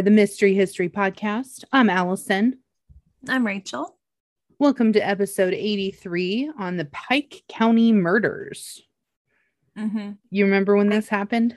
[0.00, 1.62] Are the Mystery History Podcast.
[1.74, 2.60] I'm Allison.
[3.28, 3.98] I'm Rachel.
[4.58, 8.80] Welcome to episode 83 on the Pike County murders.
[9.76, 10.12] Mm-hmm.
[10.30, 11.54] You remember when this happened?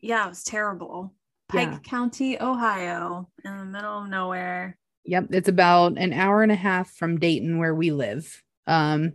[0.00, 1.12] Yeah, it was terrible.
[1.50, 1.78] Pike Yeah.
[1.80, 4.78] County, Ohio, in the middle of nowhere.
[5.04, 8.42] Yep, it's about an hour and a half from Dayton, where we live.
[8.66, 9.12] Um,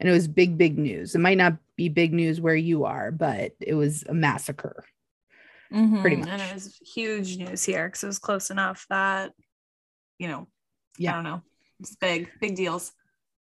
[0.00, 1.14] and it was big, big news.
[1.14, 4.86] It might not be big news where you are, but it was a massacre.
[5.70, 6.26] Pretty Mhm.
[6.26, 6.40] And much.
[6.50, 9.32] it was huge news here because it was close enough that,
[10.18, 10.48] you know,
[10.96, 11.12] yeah.
[11.12, 11.42] I don't know.
[11.80, 12.92] It's big, big deals.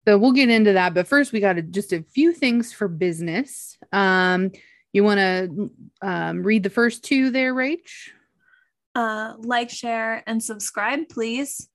[0.07, 0.93] So we'll get into that.
[0.93, 3.77] But first, we got to just a few things for business.
[3.91, 4.51] Um,
[4.91, 8.09] you want to um, read the first two there, Rach?
[8.95, 11.67] Uh, like, share, and subscribe, please.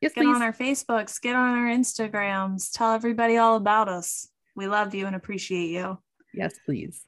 [0.00, 0.34] Yes, Get please.
[0.34, 4.28] on our Facebooks, get on our Instagrams, tell everybody all about us.
[4.56, 5.98] We love you and appreciate you.
[6.34, 7.02] yes, please.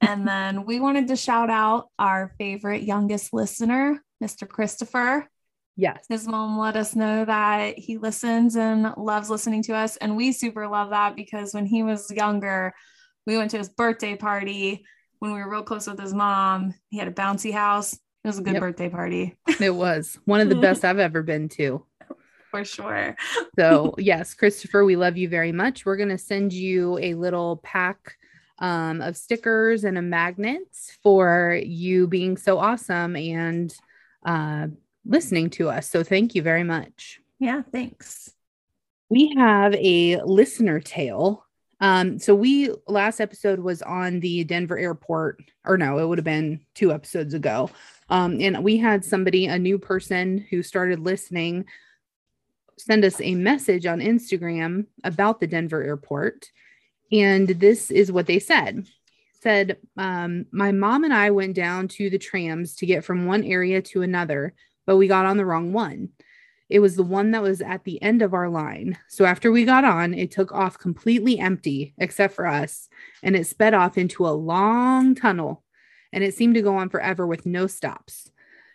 [0.00, 4.48] And then we wanted to shout out our favorite youngest listener, Mr.
[4.48, 5.28] Christopher.
[5.76, 6.06] Yes.
[6.08, 9.96] His mom let us know that he listens and loves listening to us.
[9.98, 12.72] And we super love that because when he was younger,
[13.26, 14.86] we went to his birthday party
[15.18, 16.74] when we were real close with his mom.
[16.88, 17.92] He had a bouncy house.
[17.92, 18.60] It was a good Yep.
[18.60, 21.84] birthday party It was one of the best I've ever been to.
[22.50, 23.14] for sure.
[23.58, 25.84] So, yes, Christopher, we love you very much.
[25.84, 28.16] We're going to send you a little pack
[28.58, 30.68] um, of stickers and a magnet
[31.02, 33.74] for you being so awesome and
[34.24, 34.68] uh,
[35.04, 35.88] listening to us.
[35.88, 37.20] So, thank you very much.
[37.38, 38.32] Yeah, thanks.
[39.08, 41.46] We have a listener tale.
[41.80, 46.24] Um, so we last episode was on the Denver airport, or no, it would have
[46.24, 47.70] been two episodes ago.
[48.08, 51.66] Um, and we had somebody, a new person who started listening,
[52.78, 56.50] send us a message on Instagram about the Denver airport.
[57.12, 58.86] And this is what they said.
[59.40, 63.44] Said, um, my mom and I went down to the trams to get from one
[63.44, 64.54] area to another,
[64.86, 66.10] but we got on the wrong one.
[66.68, 68.98] It was the one that was at the end of our line.
[69.08, 72.88] So after we got on, it took off completely empty, except for us,
[73.22, 75.62] and it sped off into a long tunnel.
[76.12, 78.30] And it seemed to go on forever with no stops.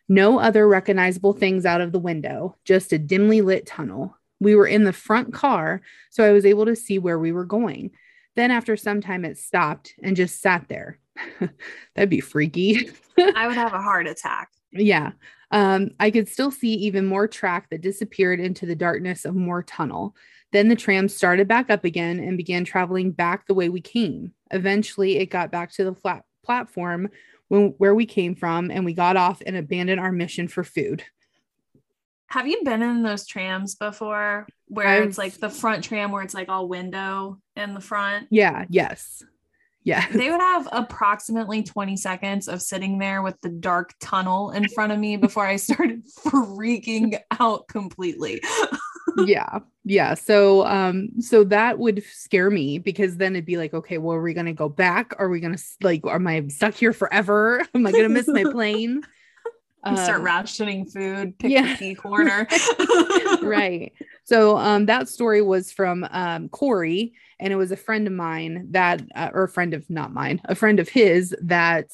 [0.07, 4.17] No other recognizable things out of the window, just a dimly lit tunnel.
[4.39, 7.45] We were in the front car, so I was able to see where we were
[7.45, 7.91] going.
[8.35, 10.99] Then, after some time, it stopped and just sat there.
[11.95, 12.89] That'd be freaky.
[13.35, 14.49] I would have a heart attack.
[14.71, 15.11] Yeah.
[15.51, 19.63] Um, I could still see even more track that disappeared into the darkness of more
[19.63, 20.15] tunnel.
[20.53, 24.33] Then the tram started back up again and began traveling back the way we came.
[24.51, 27.09] Eventually, it got back to the flat platform
[27.49, 31.03] when, where we came from, and we got off and abandoned our mission for food.
[32.31, 36.23] Have you been in those trams before where I've- it's like the front tram where
[36.23, 38.27] it's like all window in the front?
[38.29, 38.63] Yeah.
[38.69, 39.21] Yes.
[39.83, 40.07] Yeah.
[40.09, 44.93] They would have approximately 20 seconds of sitting there with the dark tunnel in front
[44.93, 48.41] of me before I started freaking out completely.
[49.25, 53.97] yeah yeah so um so that would scare me because then it'd be like okay
[53.97, 57.61] well are we gonna go back are we gonna like am i stuck here forever
[57.75, 59.01] am i gonna miss my plane
[59.85, 61.73] You start Um, rationing food, pick yeah.
[61.73, 62.47] the key corner.
[63.41, 63.91] right.
[64.25, 68.67] So um that story was from um corey and it was a friend of mine
[68.71, 71.89] that uh, or a friend of not mine a friend of his that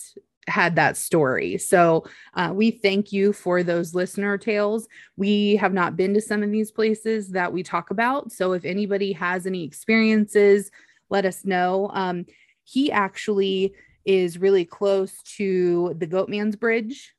[0.49, 1.57] had that story.
[1.57, 4.87] So uh, we thank you for those listener tales.
[5.17, 8.31] We have not been to some of these places that we talk about.
[8.31, 10.71] So if anybody has any experiences
[11.09, 11.89] let us know.
[11.93, 12.25] Um
[12.65, 13.73] he actually
[14.03, 17.13] is really close to the goatman's bridge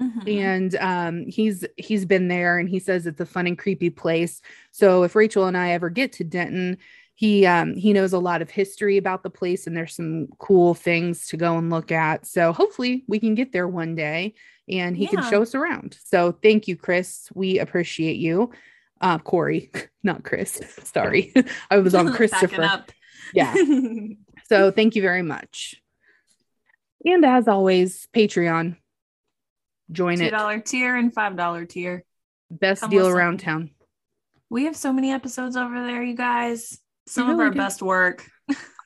[0.00, 0.28] Mhm.
[0.40, 4.40] and um he's he's been there and he says it's a fun and creepy place.
[4.70, 6.78] So if rachel and i ever get to denton
[7.14, 10.72] he um he knows a lot of history about the place and there's some cool
[10.72, 12.26] things to go and look at.
[12.26, 14.32] So hopefully we can get there one day
[14.70, 15.98] and he can show us around.
[16.04, 17.28] So thank you chris.
[17.34, 18.52] We appreciate you.
[19.02, 19.70] Uh corey
[20.02, 20.62] not chris.
[20.84, 21.34] Sorry.
[21.70, 22.84] I was on christopher.
[23.34, 23.54] yeah.
[24.48, 25.76] So thank you very much.
[27.04, 28.76] And as always patreon
[29.92, 32.04] join Two it dollar tier and five dollar tier.
[32.50, 33.16] best Come deal listen.
[33.18, 33.70] around town.
[34.48, 36.78] We have so many episodes over there, you guys.
[37.06, 37.58] Some really of our do.
[37.58, 38.24] best work.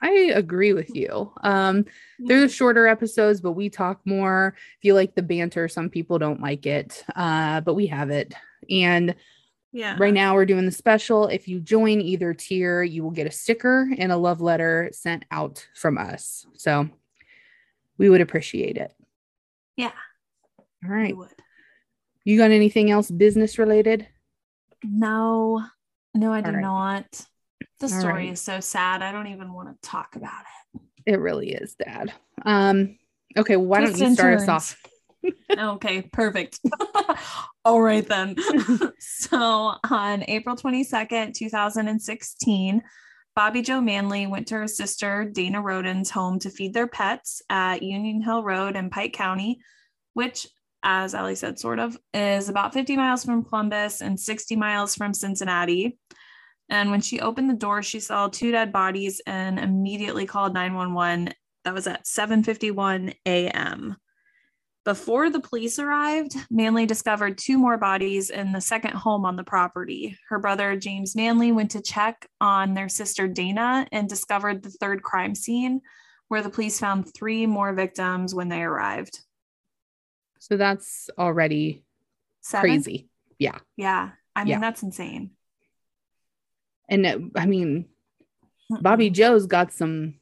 [0.03, 1.33] I agree with you.
[1.43, 1.87] Um,
[2.19, 4.55] they're the shorter episodes, but we talk more.
[4.79, 8.35] If you like the banter, some people don't like it, uh, but we have it.
[8.69, 9.15] And
[9.73, 9.97] Yeah.
[9.99, 11.29] right now, we're doing the special.
[11.29, 15.25] If you join either tier, you will get a sticker and a love letter sent
[15.31, 16.45] out from us.
[16.55, 16.91] So
[17.97, 18.93] we would appreciate it.
[19.77, 19.93] Yeah.
[20.85, 21.15] All right.
[22.25, 24.07] You got anything else business related?
[24.83, 25.63] No,
[26.15, 26.61] no, I do right.
[26.61, 27.27] not.
[27.81, 28.33] The All story right.
[28.33, 29.03] is so sad.
[29.03, 30.43] I don't even want to talk about
[30.75, 30.81] it.
[31.07, 32.13] It really is, Dad.
[32.45, 32.99] Um,
[33.37, 34.83] okay, why Twists don't you start us off?
[35.59, 36.61] okay, perfect.
[37.65, 38.37] All right, then.
[38.99, 42.83] so on April 22nd, 2016,
[43.35, 47.83] Bobby Jo Manley went to her sister Dana Rhoden's home to feed their pets at
[47.83, 49.61] Union Hill Road in Pike County,
[50.13, 50.47] which,
[50.85, 55.15] as Ellie said, sort of is about 50 miles from Columbus and 60 miles from
[55.15, 55.99] Cincinnati.
[56.69, 61.35] And when she opened the door, she saw two dead bodies and immediately called 911.
[61.65, 63.97] That was at 7:51 a.m.
[64.85, 69.45] Before the police arrived, Manley discovered two more bodies in the second home on the
[69.45, 70.19] property.
[70.29, 75.03] Her brother, James Manley, went to check on their sister, Dana, and discovered the third
[75.03, 75.81] crime scene,
[76.29, 79.21] where the police found three more victims when they arrived.
[80.45, 81.85] So that's already
[82.43, 82.69] Seven?
[82.71, 83.09] crazy.
[83.39, 83.59] Yeah.
[83.79, 84.11] Yeah.
[84.37, 84.61] I mean, Yeah.
[84.61, 85.31] that's insane.
[86.87, 87.87] And it- I mean,
[88.69, 90.17] Bobby Jo's got some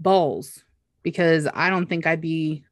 [0.00, 0.64] balls
[1.02, 2.64] because I don't think I'd be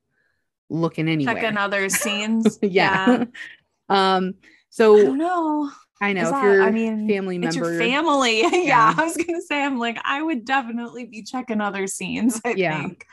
[0.70, 1.34] looking anywhere.
[1.34, 2.58] checking other scenes.
[2.62, 3.24] yeah.
[3.90, 5.70] um, I so don't know.
[6.00, 8.40] I know Is if that- your I mean, family It's member, your family.
[8.42, 8.94] yeah, Yeah.
[8.96, 12.40] I was gonna say, I'm like, I would definitely be checking other scenes.
[12.46, 12.80] I Yeah.
[12.80, 13.04] think.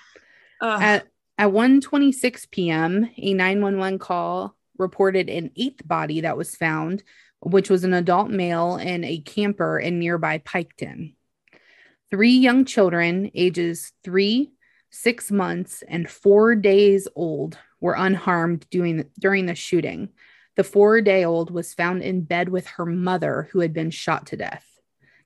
[0.62, 0.82] Ugh.
[0.82, 1.08] at
[1.42, 7.02] at 1:26 p.m., a 911 call reported an eighth body that was found,
[7.40, 11.16] which was an adult male in a camper in nearby Piketon.
[12.12, 14.52] Three young children, ages three,
[14.92, 20.10] six months, and four days old, were unharmed during during the shooting.
[20.58, 24.71] The four-day-old was found in bed with her mother, who had been shot to death.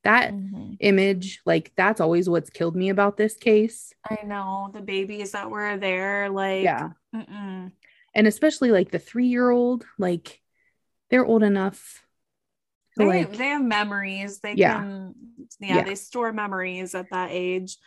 [0.06, 0.78] That Mhm.
[0.80, 3.94] image, like that's always what's killed me about this case.
[4.10, 6.92] I know the babies that were there, like, Yeah.
[7.14, 7.72] mm-mm.
[8.14, 10.42] and especially like the three year old like
[11.10, 12.04] they're old enough
[12.98, 14.40] to, they, like they have memories.
[14.40, 14.78] They Yeah.
[14.82, 15.16] can,
[15.60, 15.84] yeah, Yeah.
[15.84, 17.78] they store memories at that age.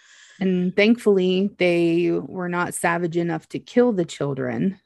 [0.40, 4.78] and thankfully they were not savage enough to kill the children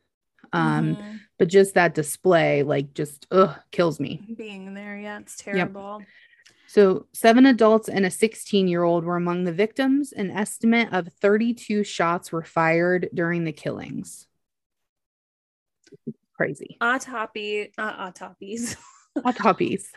[0.55, 1.20] um Mhm.
[1.38, 6.02] but just that display like just ugh kills me being there, yeah, it's terrible.
[6.72, 11.08] So seven adults and a 16 year old were among the victims an estimate of
[11.20, 14.26] 32 shots were fired during the killings
[16.34, 18.76] crazy Autopsy, uh, autopsies.
[19.24, 19.92] autopsies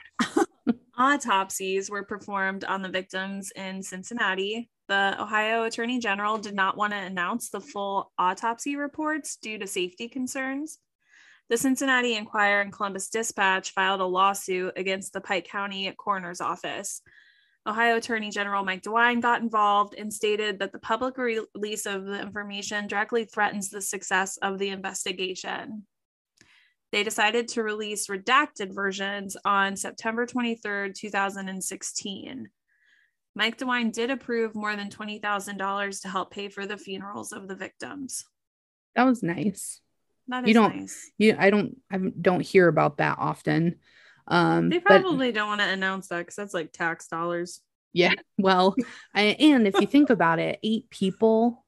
[0.98, 4.70] Autopsies were performed on the victims in Cincinnati.
[4.88, 9.68] The Ohio Attorney General did not want to announce the full autopsy reports due to
[9.68, 10.80] safety concerns.
[11.50, 17.02] The Cincinnati Enquirer and Columbus Dispatch filed a lawsuit against the Pike County Coroner's Office.
[17.68, 22.22] Ohio Attorney General Mike DeWine got involved and stated that the public release of the
[22.22, 25.86] information directly threatens the success of the investigation
[26.96, 32.50] they decided to release redacted versions on September 23, 2016.
[33.36, 37.56] Mike DeWine did approve more than $20,000 to help pay for the funerals of the
[37.56, 38.24] victims.
[38.96, 39.82] that was nice
[40.28, 41.12] That You don't- nice.
[41.18, 43.76] you i don't i don't hear about that often
[44.28, 47.62] um They but probably don't want to announce that because that's like tax dollars.
[47.94, 48.76] yeah well
[49.14, 51.64] I, and if you think about it eight people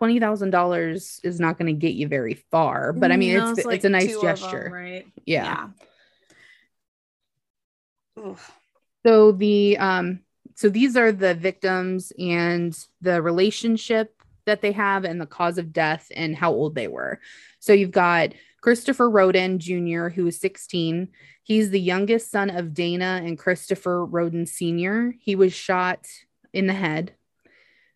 [0.00, 3.76] $20000 is not going to get you very far but i mean No, it's like
[3.76, 5.06] it's a nice of them, gesture right?
[5.26, 5.68] yeah.
[8.22, 8.38] Ugh.
[9.06, 10.20] so the um
[10.54, 14.19] so these are the victims and the relationship
[14.50, 17.20] that they have and the cause of death and how old they were.
[17.60, 21.08] So you've got christopher rhoden jr who is 16
[21.44, 26.06] he's the youngest son of dana and christopher rhoden sr he was shot
[26.52, 27.14] in the head.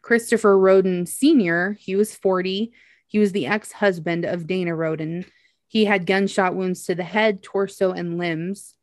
[0.01, 2.73] Christopher rhoden sr he was 40
[3.09, 5.27] he was the ex-husband of dana rhoden
[5.67, 8.75] he had gunshot wounds to the head torso and limbs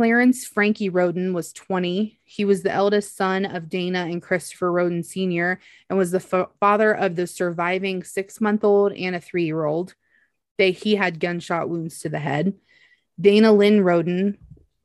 [0.00, 2.18] Clarence Frankie Rhoden was 20.
[2.24, 5.60] He was the eldest son of Dana and Christopher Rhoden Sr.
[5.90, 9.62] and was the fa- father of the surviving six month old and a three year
[9.62, 9.94] old.
[10.56, 12.54] They, he had gunshot wounds to the head.
[13.20, 14.38] Dana Lynn Rhoden,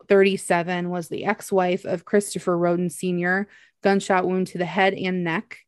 [0.09, 3.47] 37, was the ex wife of Christopher Rhoden Sr.,
[3.83, 5.59] gunshot wound to the head and neck.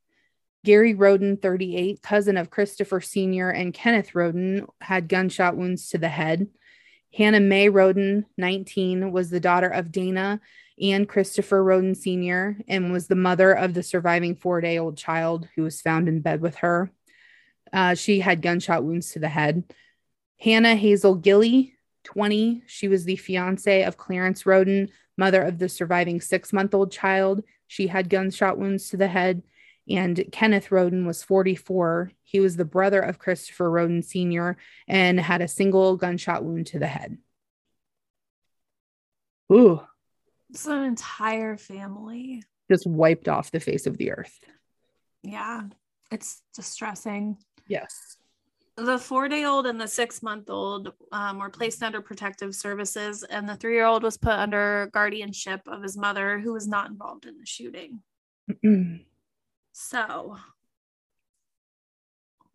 [0.65, 6.09] Gary Rhoden, 38, cousin of Christopher Sr., and Kenneth Rhoden had gunshot wounds to the
[6.09, 6.49] head.
[7.17, 10.39] Hannah Mae Rhoden, 19, was the daughter of Dana
[10.79, 12.57] and Christopher Rhoden Sr.
[12.67, 16.21] and was the mother of the surviving four day old child who was found in
[16.21, 16.91] bed with her.
[17.73, 19.63] Uh, she had gunshot wounds to the head.
[20.39, 26.21] Hannah Hazel Gilley, 20, she was the fiance of Clarence Rhoden, mother of the surviving
[26.21, 27.43] six month old child.
[27.65, 29.41] She had gunshot wounds to the head.
[29.89, 32.11] And Kenneth Rhoden was 44.
[32.23, 34.57] He was the brother of Christopher Rhoden Sr.
[34.87, 37.17] and had a single gunshot wound to the head.
[39.51, 39.79] Ooh,
[40.49, 42.43] It's an entire family.
[42.69, 44.37] just wiped off the face of the earth.
[45.23, 45.61] Yeah.
[46.11, 47.37] It's distressing.
[47.67, 48.17] Yes.
[48.75, 53.23] the four day old and the six month old um, were placed under protective services,
[53.23, 56.89] and the three year old was put under guardianship of his mother, who was not
[56.89, 58.01] involved in the shooting.
[59.77, 60.35] So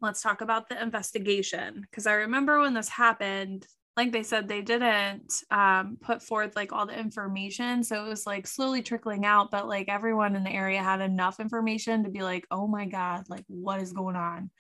[0.01, 3.65] let's talk about the investigation because I remember when this happened,
[3.97, 7.85] like they said, they didn't um, put forth like all the information.
[7.85, 11.39] So it was like slowly trickling out, but like everyone in the area had enough
[11.39, 14.51] information to be like, oh my God, like what is going on?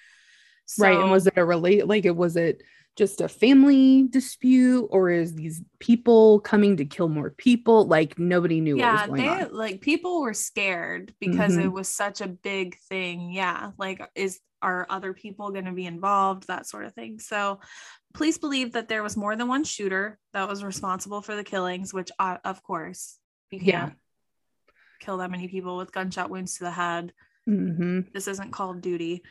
[0.66, 0.96] So, right.
[0.96, 2.62] And was it a relate like it was it
[2.96, 7.86] just a family dispute or is these people coming to kill more people?
[7.86, 9.52] Like nobody knew yeah, they on.
[9.52, 11.66] like people were scared because mm-hmm.
[11.66, 13.30] it was such a big thing.
[13.32, 13.70] Yeah.
[13.78, 16.46] Like is are other people going to be involved?
[16.46, 17.18] That sort of thing.
[17.18, 17.60] So
[18.14, 21.92] police believe that there was more than one shooter that was responsible for the killings,
[21.92, 23.18] which uh, of course
[23.50, 23.90] you can't yeah.
[25.00, 27.12] kill that many people with gunshot wounds to the head.
[27.48, 28.00] Mm-hmm.
[28.12, 29.22] This isn't Call of Duty.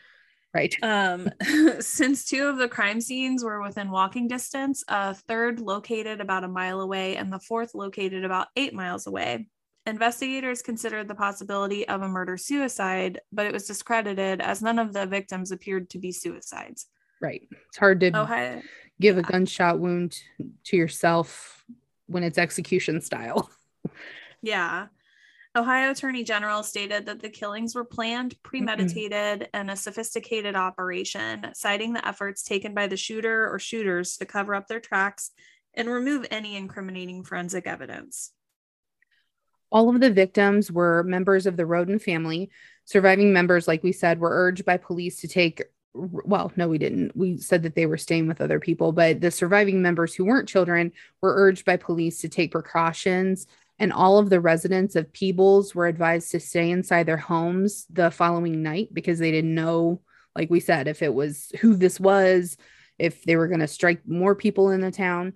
[0.53, 0.75] Right.
[0.83, 1.29] Um,
[1.79, 6.49] since two of the crime scenes were within walking distance, a third located about a
[6.49, 9.47] mile away and the fourth located about eight miles away.
[9.87, 14.93] Investigators considered the possibility of a murder suicide, but it was discredited as none of
[14.93, 16.87] the victims appeared to be suicides.
[17.19, 17.47] Right.
[17.69, 18.61] It's hard to oh,
[18.99, 20.17] give a gunshot wound
[20.65, 21.65] to yourself
[22.07, 23.49] when it's execution style.
[24.43, 24.87] Yeah.
[25.53, 29.49] Ohio Attorney General stated that the killings were planned, premeditated, mm-hmm.
[29.53, 34.55] and a sophisticated operation, citing the efforts taken by the shooter or shooters to cover
[34.55, 35.31] up their tracks
[35.73, 38.31] and remove any incriminating forensic evidence.
[39.71, 42.49] All of the victims were members of the Rhoden family.
[42.85, 47.15] Surviving members, like we said, were urged by police to take well, no, we didn't.
[47.17, 50.47] We said that they were staying with other people, but the surviving members who weren't
[50.47, 53.45] children were urged by police to take precautions
[53.79, 58.11] and all of the residents of Peebles were advised to stay inside their homes the
[58.11, 60.01] following night because they didn't know,
[60.35, 62.57] like we said, if it was who this was,
[62.99, 65.33] if they were going to strike more people in the town.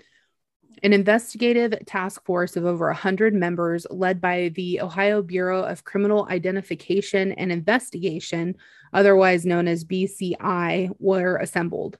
[0.84, 6.27] An investigative task force of over 100 members, led by the Ohio Bureau of Criminal
[6.30, 8.56] Identification and Investigation,
[8.94, 11.98] otherwise known as BCI, were assembled.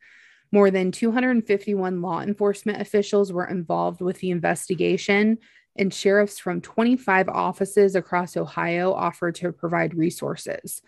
[0.51, 5.39] More than 251 law enforcement officials were involved with the investigation,
[5.75, 10.82] and sheriffs from 25 offices across Ohio offered to provide resources.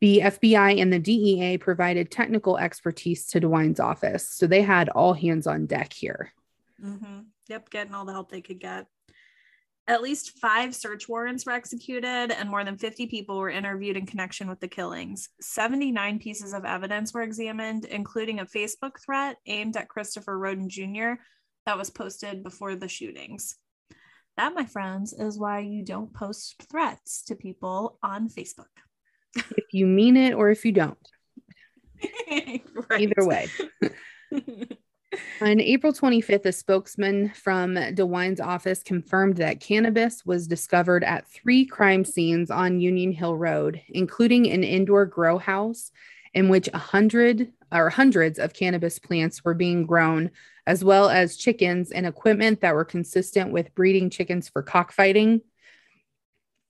[0.00, 5.14] The FBI and the DEA provided technical expertise to DeWine's office, so they had all
[5.14, 6.32] hands on deck here.
[6.84, 7.20] Mm-hmm.
[7.48, 8.86] Yep, getting all the help they could get.
[9.88, 14.04] At least five search warrants were executed, and more than 50 people were interviewed in
[14.04, 15.28] connection with the killings.
[15.40, 21.22] 79 pieces of evidence were examined, including a Facebook threat aimed at Christopher Rhoden Jr.
[21.66, 23.56] that was posted before the shootings.
[24.36, 28.66] That, my friends, is why you don't post threats to people on Facebook.
[29.34, 30.98] If you mean it or if you don't.
[32.30, 33.48] Either way.
[35.40, 41.64] On April 25th, a spokesman from DeWine's office confirmed that cannabis was discovered at three
[41.64, 45.90] crime scenes on Union Hill Road, including an indoor grow house
[46.34, 50.30] in which a hundred or hundreds of cannabis plants were being grown
[50.66, 55.40] as well as chickens and equipment that were consistent with breeding chickens for cockfighting.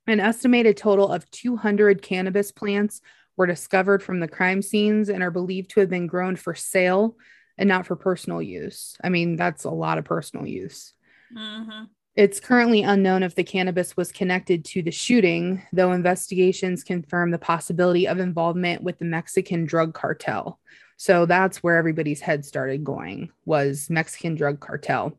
[0.06, 3.00] An estimated total of 200 cannabis plants
[3.36, 7.16] were discovered from the crime scenes and are believed to have been grown for sale
[7.58, 8.96] and not for personal use.
[9.02, 10.92] I mean, that's a lot of personal use.
[11.36, 11.84] Mm-hmm.
[12.14, 17.38] It's currently unknown if the cannabis was connected to the shooting, though investigations confirm the
[17.38, 20.58] possibility of involvement with the Mexican drug cartel.
[20.96, 25.18] So that's where everybody's head started going was Mexican drug cartel.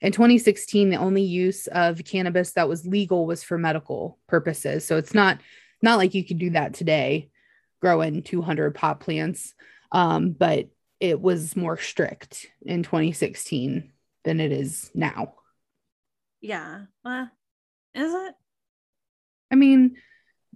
[0.00, 4.86] In 2016, the only use of cannabis that was legal was for medical purposes.
[4.86, 5.38] So it's not
[5.82, 7.30] not like you could do that today,
[7.80, 9.54] growing 200 pot plants,
[9.92, 10.68] um, but
[11.00, 13.92] it was more strict in 2016
[14.24, 15.34] than it is now.
[16.40, 16.82] Yeah.
[17.04, 17.26] Uh,
[17.94, 18.34] is it?
[19.50, 19.96] I mean,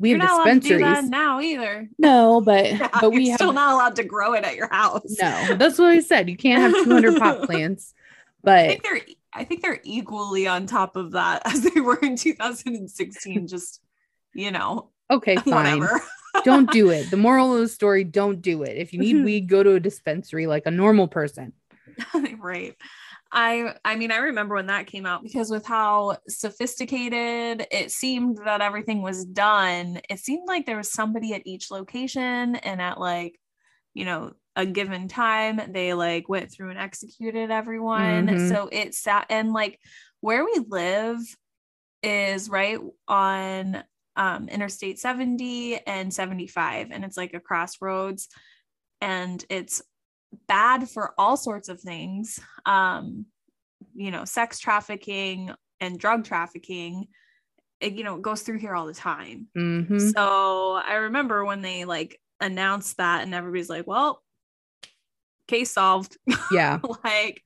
[0.00, 1.88] we have dispensaries now either.
[1.99, 5.16] No, but but we have, still not allowed to grow it at your house.
[5.21, 6.30] No, that's what I said.
[6.30, 7.92] You can't have 200 pot plants.
[8.42, 9.00] But I think they're
[9.35, 13.47] I think they're equally on top of that as they were in 2016.
[13.47, 13.83] just
[14.35, 14.88] you know.
[15.11, 15.87] Okay, fine.
[16.45, 17.11] don't do it.
[17.11, 18.78] The moral of the story: don't do it.
[18.78, 21.52] If you need weed, go to a dispensary like a normal person.
[22.38, 22.75] right.
[23.33, 28.39] I I mean I remember when that came out because with how sophisticated it seemed
[28.45, 32.99] that everything was done, it seemed like there was somebody at each location and at
[32.99, 33.39] like,
[33.95, 38.27] you know, a given time they like went through and executed everyone.
[38.27, 38.49] Mm-hmm.
[38.49, 39.79] So it sat and like
[40.21, 41.19] where we live
[42.03, 43.85] is right on
[44.17, 48.29] um, Interstate 70 and 75 and it's like a crossroads
[49.01, 49.83] and it's
[50.47, 52.39] bad for all sorts of things.
[52.67, 53.27] Um,
[53.95, 57.09] you know, sex trafficking and drug trafficking.
[57.81, 59.49] It, you know, it goes through here all the time.
[59.57, 60.13] Mhm.
[60.13, 64.23] So I remember when they like announced that, and everybody's like, well,
[65.49, 66.17] case solved.
[66.51, 66.79] Yeah.
[67.05, 67.43] like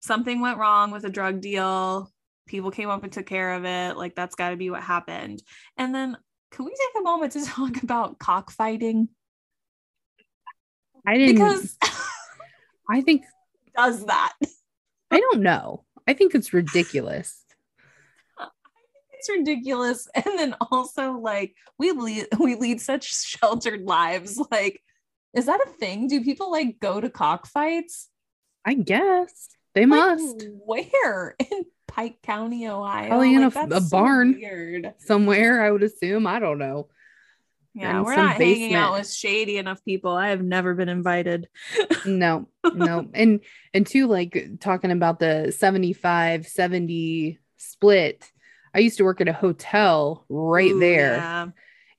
[0.00, 2.10] something went wrong with a drug deal.
[2.46, 3.96] People came up and took care of it.
[3.96, 5.42] Like that's got to be what happened.
[5.76, 6.16] And then,
[6.50, 9.08] can we take a moment to talk about cockfighting?
[11.06, 11.76] I didn't Because
[12.90, 13.24] I think
[13.76, 14.32] does that?
[15.10, 15.84] I don't know.
[16.06, 17.40] I think it's ridiculous.
[19.12, 20.08] It's ridiculous.
[20.14, 24.40] And then also, like, we lead we lead such sheltered lives.
[24.50, 24.80] Like,
[25.34, 26.08] is that a thing?
[26.08, 28.08] Do people like go to cockfights?
[28.64, 33.08] I guess they Like, must where in Pike County, Ohio?
[33.08, 34.34] Probably in a- Like, a so barn.
[34.34, 34.94] weird.
[34.98, 35.62] somewhere.
[35.62, 36.26] I would assume.
[36.26, 36.88] I don't know.
[37.74, 40.12] Yeah, we're not hanging out with shady enough people.
[40.12, 41.48] I have never been invited.
[42.06, 43.08] No, no.
[43.14, 43.40] And
[43.72, 48.30] and two, like talking about the 75 70 split.
[48.72, 51.16] I used to work at a hotel right Ooh, there.
[51.16, 51.46] yeah.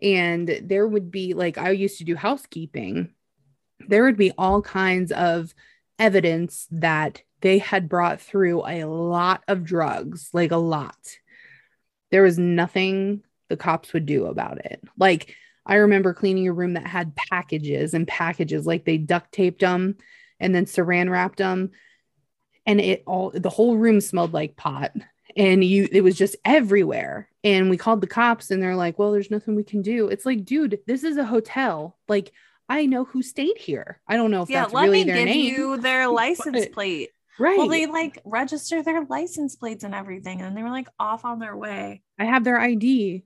[0.01, 3.09] and there would be like I used to do housekeeping.
[3.87, 5.53] There would be all kinds of
[5.99, 10.97] evidence that they had brought through a lot of drugs, like a lot.
[12.11, 14.81] There was nothing the cops would do about it.
[14.97, 19.61] Like I remember cleaning a room that had packages and packages, like they duct taped
[19.61, 19.95] them
[20.39, 21.71] and then saran wrapped them,
[22.65, 24.91] and it all the whole room smelled like pot
[25.37, 27.29] and you it was just everywhere.
[27.43, 30.07] And we called the cops and they're like well there's nothing we can do.
[30.07, 31.97] It's like dude this is a hotel.
[32.07, 32.31] Like
[32.67, 34.01] i know who stayed here.
[34.07, 36.65] I don't know if Yeah, that's let really me their give name you their license
[36.65, 37.09] But- plate.
[37.37, 37.57] right.
[37.57, 41.39] Well, they like register their license plates and everything, and they were like off on
[41.39, 42.01] their way.
[42.17, 43.23] i have their id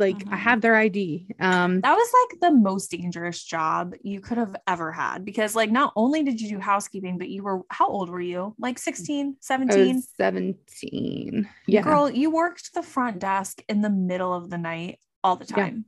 [0.00, 0.40] like i Mhm.
[0.40, 4.90] have their id um That was like the most dangerous job you could have ever
[4.92, 8.20] had because, like, not only did you do housekeeping, but you were how old were
[8.20, 8.54] you?
[8.58, 10.02] Like 16, 17?
[10.16, 15.36] 17 yeah Girl, you worked the front desk in the middle of the night all
[15.36, 15.54] the Yeah.
[15.56, 15.84] time.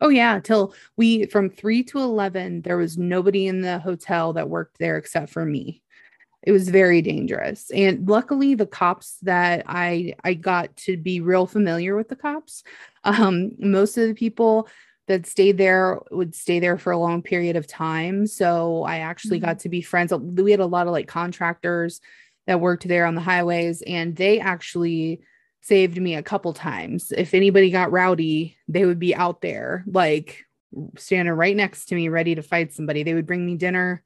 [0.00, 4.48] oh yeah till we from 3 to 11 there was nobody in the hotel that
[4.50, 5.82] worked there except for me
[6.44, 7.70] it was very dangerous.
[7.70, 12.62] And luckily the cops that i i got to be real familiar with the cops
[13.04, 14.68] um most of the people
[15.06, 18.26] that stayed there would stay there for a long period of time.
[18.26, 22.00] So i actually got to be friends we had a lot of like contractors
[22.46, 25.20] that worked there on the highways and they actually
[25.62, 27.10] saved me a couple times.
[27.10, 30.44] If anybody got rowdy they would be out there like
[30.96, 33.02] standing right next to me ready to fight somebody.
[33.02, 34.02] They would bring me dinner.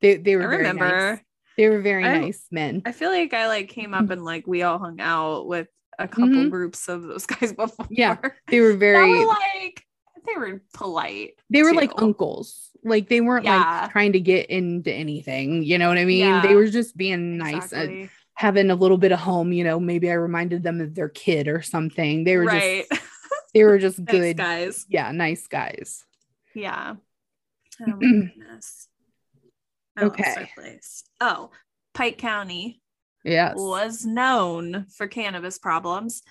[0.00, 1.10] They, they I were very remember.
[1.12, 1.20] nice.
[1.56, 2.82] They were very I- nice men.
[2.86, 6.08] I feel like I like came up and like we all hung out with a
[6.08, 6.50] couple Mhm.
[6.50, 7.86] groups of those guys before.
[7.90, 8.16] Yeah,
[8.48, 9.84] They were very were like
[10.26, 11.32] they were polite.
[11.50, 12.70] they were like uncles.
[12.82, 13.82] Like they weren't Yeah.
[13.82, 16.20] like trying to get into anything, you know what I mean?
[16.26, 16.40] Yeah.
[16.42, 18.08] They were just being nice, Exactly.
[18.34, 21.48] having a little bit of home, you know, maybe I reminded them of their kid
[21.48, 22.24] or something.
[22.24, 22.86] They were right.
[22.90, 23.02] just
[23.54, 24.36] they were just Nice good.
[24.38, 24.86] guys.
[24.88, 26.04] Yeah, nice guys.
[26.54, 26.94] Yeah.
[27.82, 28.88] Oh my goodness.
[30.06, 30.50] Okay.
[30.54, 31.04] place.
[31.20, 31.50] Oh,
[31.94, 32.80] Pike County
[33.24, 33.54] Yes.
[33.56, 36.22] was known for cannabis problems.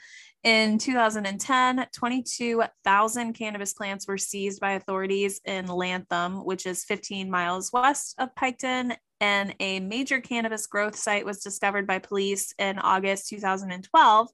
[0.43, 7.73] In 2010, 22,000 cannabis plants were seized by authorities in Latham, which is 15 miles
[7.73, 8.95] west of Piketon.
[9.19, 14.29] And a major cannabis growth site was discovered by police in August 2012,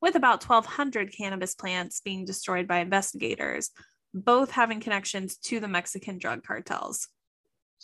[0.00, 3.70] with about 1,200 cannabis plants being destroyed by investigators,
[4.12, 7.06] both having connections to the Mexican drug cartels.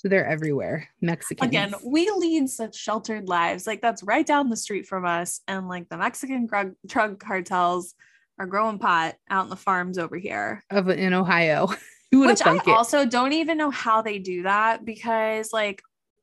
[0.00, 0.88] So they're everywhere.
[1.02, 1.46] Mexicans.
[1.46, 3.66] Again, we lead such sheltered lives.
[3.66, 5.42] Like that's right down the street from us.
[5.46, 7.94] And like the Mexican drug, drug cartels
[8.38, 10.64] are growing pot out in the farms over here.
[10.70, 11.66] of in Ohio.
[12.12, 12.74] Who would have Which I it?
[12.74, 15.82] also don't even know how they do that because like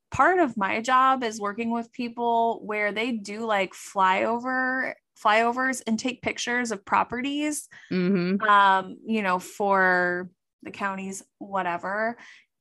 [0.10, 6.00] part of my job is working with people where they do like flyover flyovers and
[6.00, 8.42] take pictures of properties Mhm.
[8.42, 10.30] um, you know, for
[10.64, 12.18] the counties, whatever.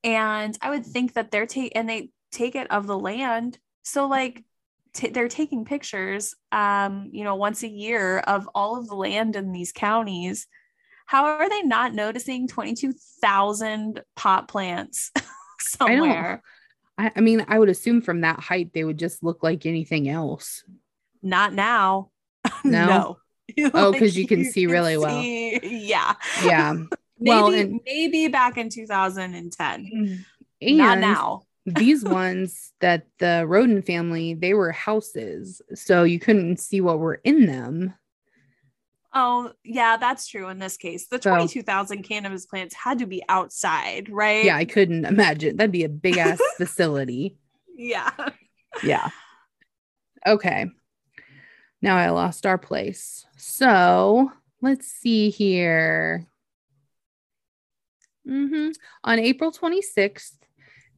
[0.07, 3.57] And I would think that they're take and they take it of the land.
[3.83, 4.43] So like
[4.93, 9.35] t- they're taking pictures, um, you know, once a year of all of the land
[9.35, 10.47] in these counties.
[11.05, 15.11] How are they not noticing 22,000 pot plants
[15.59, 16.41] somewhere?
[16.97, 20.09] I, I mean, I would assume from that height they would just look like anything
[20.09, 20.63] else.
[21.21, 22.11] Not now.
[22.63, 23.17] No?
[23.73, 25.21] Oh, 'cause you can you see really well.
[25.21, 26.15] see- Yeah.
[26.45, 26.75] Yeah.
[27.19, 30.25] Maybe, Well, and- maybe back in 2010.
[30.61, 31.41] and Not now.
[31.65, 35.61] these ones that the Rhoden family, they were houses.
[35.75, 37.93] So you couldn't see what were in them.
[39.13, 41.07] Oh, yeah, that's true in this case.
[41.07, 44.45] The So- 22,000 cannabis plants had to be outside, right?
[44.45, 45.57] Yeah, I couldn't imagine.
[45.57, 47.35] That'd be a big ass facility.
[47.75, 48.11] Yeah.
[48.83, 49.09] Yeah.
[50.25, 50.67] Okay.
[51.81, 53.25] Now I lost our place.
[53.37, 56.27] So let's see here.
[58.27, 58.69] Hmm
[59.03, 60.33] On April 26th,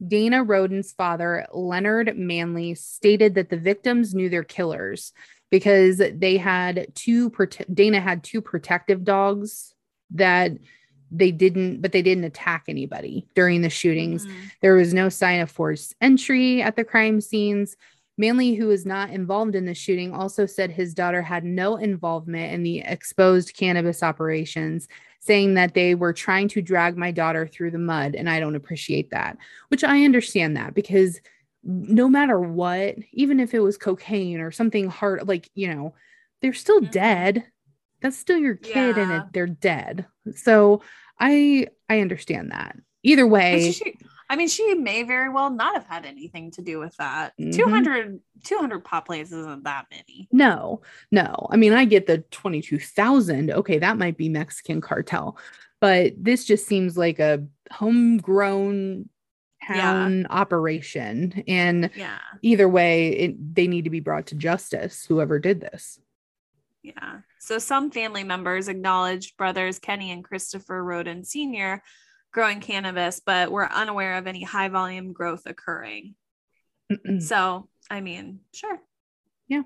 [0.06, 5.12] Dana Rhoden's father, Leonard Manley, stated that the victims knew their killers
[5.50, 9.74] because they had two, prote- Dana had two protective dogs
[10.12, 10.52] that
[11.12, 14.26] they didn't, but they didn't attack anybody during the shootings.
[14.26, 14.32] Mhm.
[14.62, 17.76] There was no sign of forced entry at the crime scenes.
[18.20, 22.52] Manley, who was not involved in the shooting, also said his daughter had no involvement
[22.52, 24.88] in the exposed cannabis operations,
[25.20, 28.14] saying that they were trying to drag my daughter through the mud.
[28.14, 31.18] And I don't appreciate that, which I understand that because
[31.64, 35.94] no matter what, even if it was cocaine or something hard, like, you know,
[36.42, 36.90] they're still Mhm.
[36.90, 37.44] dead.
[38.02, 40.06] That's still your kid and it, they're dead.
[40.34, 40.82] So
[41.18, 42.76] I I understand that.
[43.02, 43.94] Either way, she-
[44.30, 47.32] I mean, she may very well not have had anything to do with that.
[47.36, 47.52] Mhm.
[47.52, 50.28] 200, 200 pot plays isn't that many.
[50.30, 51.48] No, no.
[51.50, 53.50] I mean, I get the 22,000.
[53.50, 55.36] Okay, that might be Mexican cartel,
[55.80, 59.08] but this just seems like a homegrown
[59.66, 61.42] town operation.
[61.48, 62.18] And Yeah.
[62.40, 65.98] either way, it, they need to be brought to justice, whoever did this.
[66.82, 67.18] Yeah.
[67.40, 71.82] So some family members acknowledged brothers Kenny and Christopher Rhoden Sr.
[72.32, 76.14] growing cannabis, but we're unaware of any high volume growth occurring.
[77.20, 78.80] So, I mean, sure.
[79.48, 79.62] Yeah.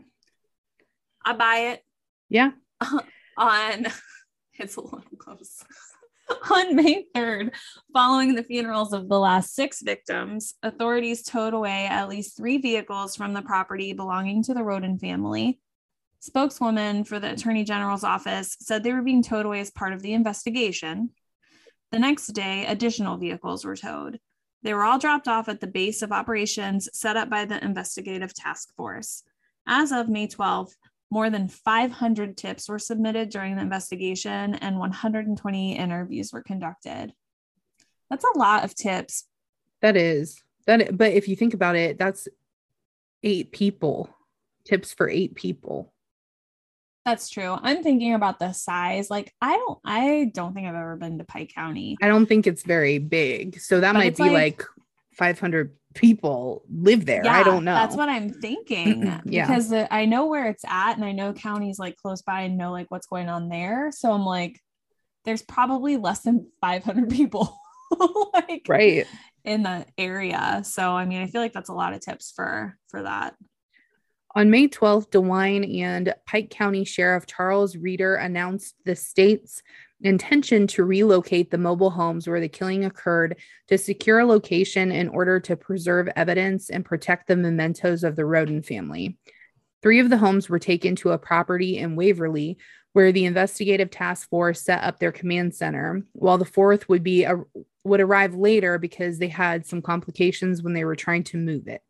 [1.25, 1.83] I buy it
[2.29, 2.51] Yeah.
[3.39, 3.87] on
[4.59, 5.65] it's a little close.
[6.51, 7.53] On May 3rd,
[7.93, 13.15] following the funerals of the last six victims, authorities towed away at least three vehicles
[13.15, 15.61] from the property belonging to the Rhoden family.
[16.21, 20.01] Spokeswoman for the Attorney General's office said they were being towed away as part of
[20.01, 21.11] the investigation.
[21.93, 24.19] The next day, additional vehicles were towed.
[24.63, 28.35] They were all dropped off at the base of operations set up by the investigative
[28.35, 29.23] task force.
[29.67, 30.73] As of May 12th,
[31.11, 37.13] more than 500 tips were submitted during the investigation and 120 interviews were conducted.
[38.11, 39.25] That's a lot of tips.
[39.81, 40.97] That is that.
[40.97, 42.27] But if you think about it, that's
[43.23, 44.11] eight people.
[44.65, 45.94] Tips for eight people.
[47.05, 47.57] That's true.
[47.61, 49.11] I'm thinking about the size.
[49.11, 51.97] Like I don't I don't think I've ever been to Pike County.
[52.03, 53.61] I don't think it's very big.
[53.61, 54.63] So that But might be like- like,
[55.13, 57.25] 500 people live there.
[57.25, 57.75] I don't know.
[57.75, 59.03] That's what I'm thinking.
[59.27, 59.47] Yeah.
[59.47, 62.73] Because I know where it's at and I know counties like close by and know
[62.73, 63.91] like what's going on there.
[63.93, 64.61] So I'm like,
[65.25, 67.57] there's probably less than 500 people
[68.35, 69.07] like right.
[69.45, 70.63] in the area.
[70.65, 73.35] So I mean, I feel like that's a lot of tips for for that.
[74.37, 79.63] On May 12th, DeWine and Pike County Sheriff Charles Reader announced the state's
[80.01, 83.37] intention to relocate the mobile homes where the killing occurred
[83.69, 88.23] to secure a location in order to preserve evidence and protect the mementos of the
[88.23, 89.17] Rhoden family.
[89.83, 92.59] Three of the homes were taken to a property in Waverly
[92.93, 97.23] where the investigative task force set up their command center, while the fourth would be
[97.23, 97.37] a,
[97.85, 101.83] would arrive later because they had some complications when they were trying to move it.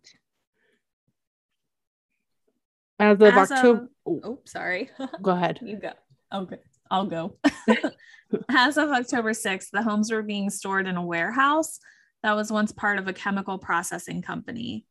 [3.13, 4.91] As of As of- Oh, sorry.
[5.23, 5.59] go ahead.
[5.63, 5.93] you go.
[6.33, 6.59] Okay.
[6.91, 7.37] I'll go.
[8.51, 11.79] As of October 6th, the homes were being stored in a warehouse
[12.23, 14.87] that was once part of a chemical processing company.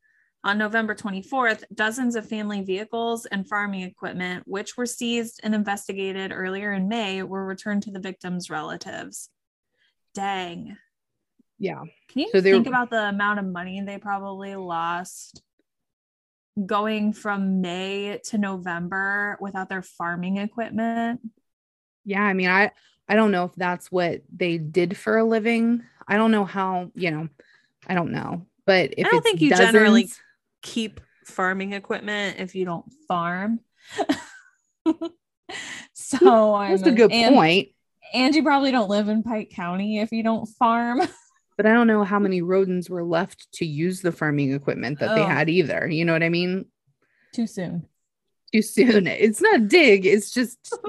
[0.46, 6.32] On November 24th, dozens of family vehicles and farming equipment, which were seized and investigated
[6.34, 9.30] earlier in May, were returned to the victims' relatives.
[10.14, 10.78] Dang.
[11.60, 15.42] Yeah, Can you So think were- about the amount of money they probably lost
[16.66, 21.22] going from May to November without their farming equipment?
[22.06, 22.24] yeah.
[22.24, 22.72] I mean, I
[23.08, 25.84] I don't know if that's what they did for a living.
[26.08, 26.92] I don't know how.
[26.96, 27.30] You know,
[27.88, 28.46] I don't know.
[28.66, 30.10] But if I don't think you generally
[30.62, 33.60] keep farming equipment if you don't farm.
[35.94, 37.70] so I that's a good and, point.
[38.14, 41.02] And you probably don't live in Pike County if you don't farm.
[41.58, 45.16] But I don't know how many rodents were left to use the farming equipment that
[45.16, 45.28] they Oh.
[45.28, 45.88] had either.
[45.88, 46.66] You know what I mean?
[47.34, 47.88] Too soon.
[48.52, 49.08] Too soon.
[49.08, 50.06] It's not dig.
[50.06, 50.74] It's just.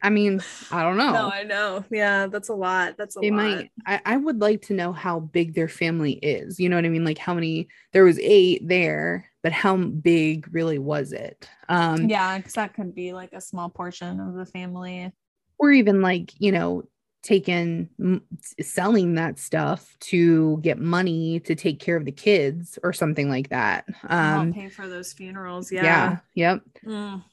[0.00, 0.40] I mean,
[0.70, 1.10] I don't know.
[1.12, 1.84] No, I know.
[1.90, 2.96] Yeah, that's a lot.
[2.96, 6.60] That's a lot might I, I would like to know how big their family is
[6.60, 10.48] you know what i mean like how many there was eight there but how big
[10.54, 14.46] really was it um Yeah, because that could be like a small portion of the
[14.46, 15.10] family.
[15.58, 16.84] or even like you know
[17.22, 18.22] taking m-
[18.60, 23.48] selling that stuff to get money to take care of the kids or something like
[23.50, 25.72] that Um, um pay for those funerals.
[25.72, 26.18] yeah, Yeah.
[26.34, 27.24] yep Mm.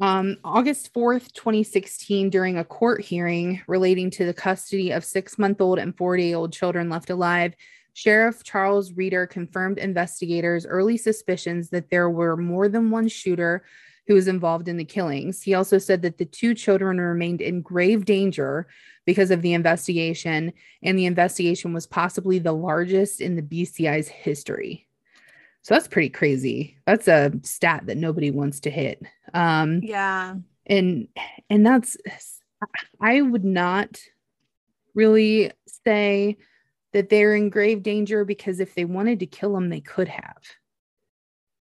[0.00, 5.60] Um, August 4th, 2016, during a court hearing relating to the custody of six month
[5.60, 7.54] old and four day old children left alive,
[7.92, 13.64] Sheriff Charles Reader confirmed investigators' early suspicions that there were more than one shooter
[14.06, 15.42] who was involved in the killings.
[15.42, 18.66] He also said that the two children remained in grave danger
[19.06, 24.86] because of the investigation, and the investigation was possibly the largest in the BCI's history.
[25.62, 26.76] So that's pretty crazy.
[26.86, 29.02] That's a stat that nobody wants to hit.
[29.32, 30.36] Um, Yeah.
[30.66, 31.08] and
[31.48, 31.96] and that's
[33.00, 33.98] I would not
[34.94, 35.50] really
[35.84, 36.36] say
[36.92, 40.36] that they're in grave danger because if they wanted to kill them, they could have.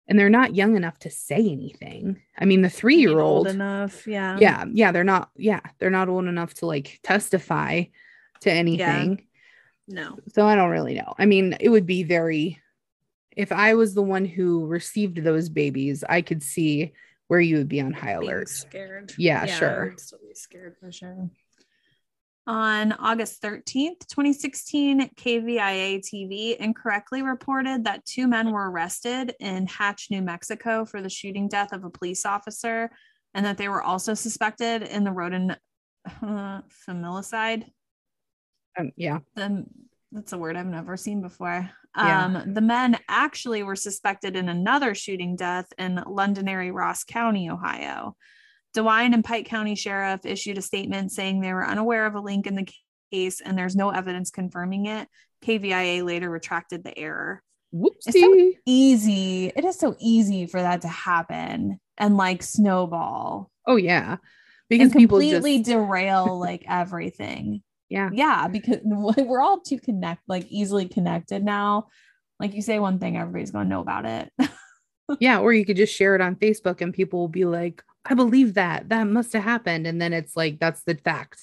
[0.08, 2.22] And they're not young enough to say anything.
[2.38, 4.06] I mean, the three year old, enough.
[4.06, 4.38] Yeah.
[4.40, 7.86] yeah, yeah, they're not, yeah, they're not old enough to like testify
[8.42, 9.26] to anything.
[9.88, 10.18] No.
[10.34, 11.14] So I don't really know.
[11.18, 12.60] I mean, it would be very,
[13.36, 16.94] if I was the one who received those babies, I could see
[17.28, 18.50] where you would be on high Being alert.
[18.50, 19.14] scared.
[19.18, 19.94] Yeah, I sure.
[19.98, 21.30] still be scared for sure.
[22.46, 30.08] On August 13th, 2016, KVIA TV incorrectly reported that two men were arrested in Hatch,
[30.12, 32.92] New Mexico for the shooting death of a police officer
[33.34, 35.56] and that they were also suspected in the Rhoden
[36.06, 37.66] uh, familicide.
[38.78, 39.20] Um, yeah.
[39.36, 39.66] the
[40.12, 41.70] that's a word I've never seen before.
[41.98, 42.26] Yeah.
[42.26, 48.16] Um, the men actually were suspected in another shooting death in Londonderry, Ross County, Ohio.
[48.76, 52.48] DeWine and Pike County Sheriff issued a statement saying they were unaware of a link
[52.48, 52.68] in the
[53.12, 55.08] case and there's no evidence confirming it.
[55.46, 57.44] KVIA later retracted the error.
[57.74, 58.54] Whoopsie.
[58.66, 59.48] Easy.
[59.56, 64.20] It is so easy for that to happen and like snowball Oh yeah, and
[64.70, 67.62] because people completely just derail like everything.
[67.90, 71.88] yeah yeah because we're all too connect like easily connected now
[72.40, 74.32] like you say one thing everybody's going to know about it
[75.20, 78.14] yeah, or you could just share it on Facebook and people will be like, I
[78.16, 81.40] believe that that must have happened, and then it's like that's the fact.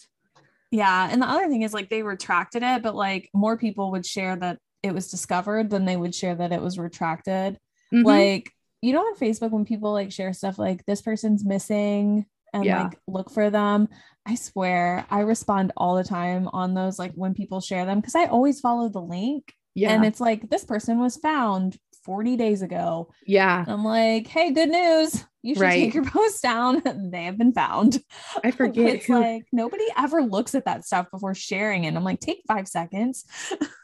[0.70, 4.06] yeah and the other thing is like they retracted it but like more people would
[4.06, 7.58] share that it was discovered than they would share that it was retracted
[7.92, 8.04] Mhm.
[8.04, 12.64] like you know on facebook when people like share stuff like this person's missing and
[12.64, 12.84] Yeah.
[12.84, 13.88] like look for them
[14.24, 18.14] i swear i respond all the time on those like when people share them because
[18.14, 22.62] i always follow the link yeah, and it's like this person was found 40 days
[22.62, 23.64] ago yeah.
[23.68, 25.24] I'm like, hey, good news.
[25.42, 25.84] You should Right.
[25.84, 26.82] take your post down.
[27.10, 28.02] they have been found.
[28.44, 31.94] I forget it's who like nobody ever looks at that stuff before sharing it.
[31.96, 33.24] I'm like, take five seconds.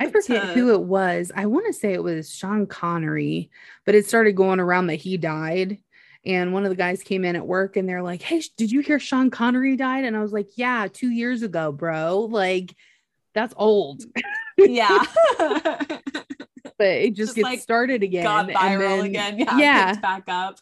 [0.00, 1.32] I forget to- who it was.
[1.34, 3.50] I want to say it was Sean Connery,
[3.86, 5.78] but it started going around that he died.
[6.26, 8.80] And one of the guys came in at work and they're like, Hey, did you
[8.80, 10.04] hear Sean Connery died?
[10.04, 12.20] And I was like, Yeah, two years ago, bro.
[12.30, 12.74] Like,
[13.32, 14.02] that's old.
[14.58, 15.04] Yeah.
[16.78, 18.24] But it just, Just, gets like, started again.
[18.24, 19.38] Got and viral then- again.
[19.38, 19.56] Yeah.
[19.58, 19.94] yeah.
[20.00, 20.58] Back up.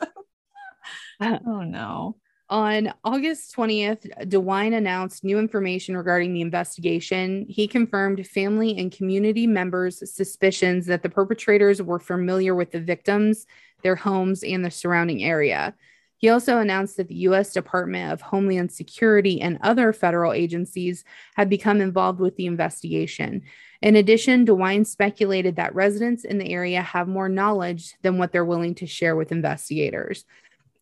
[1.20, 2.16] Oh no.
[2.50, 7.46] On August 20th, DeWine announced new information regarding the investigation.
[7.48, 13.46] He confirmed family and community members' suspicions that the perpetrators were familiar with the victims,
[13.82, 15.74] their homes, and the surrounding area.
[16.18, 17.52] He also announced that the U.S.
[17.52, 23.42] Department of Homeland Security and other federal agencies had become involved with the investigation.
[23.82, 28.44] In addition, DeWine speculated that residents in the area have more knowledge than what they're
[28.44, 30.24] willing to share with investigators.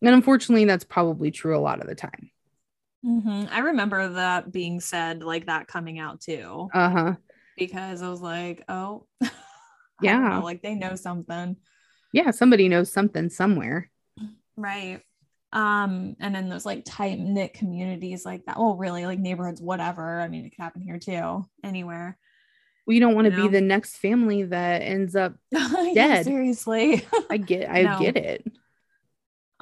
[0.03, 2.29] And unfortunately, that's probably true a lot of the time.
[3.05, 3.49] Mhm.
[3.51, 7.15] I remember that being said, like that coming out too, Uh huh.
[7.57, 9.07] because I was like, oh,
[10.01, 10.37] Yeah.
[10.39, 11.57] know, like they know something.
[12.11, 12.31] Yeah.
[12.31, 13.89] Somebody knows something somewhere.
[14.57, 15.01] Right.
[15.51, 20.19] Um, and in those like tight knit communities like that, well, really like neighborhoods, whatever.
[20.19, 22.17] I mean, it could happen here too, anywhere.
[22.85, 25.35] We don't want to You be the next family that ends up.
[25.51, 26.25] Yeah, Dead.
[26.25, 27.05] seriously.
[27.29, 27.69] I get.
[27.71, 27.99] I No.
[27.99, 28.45] get it.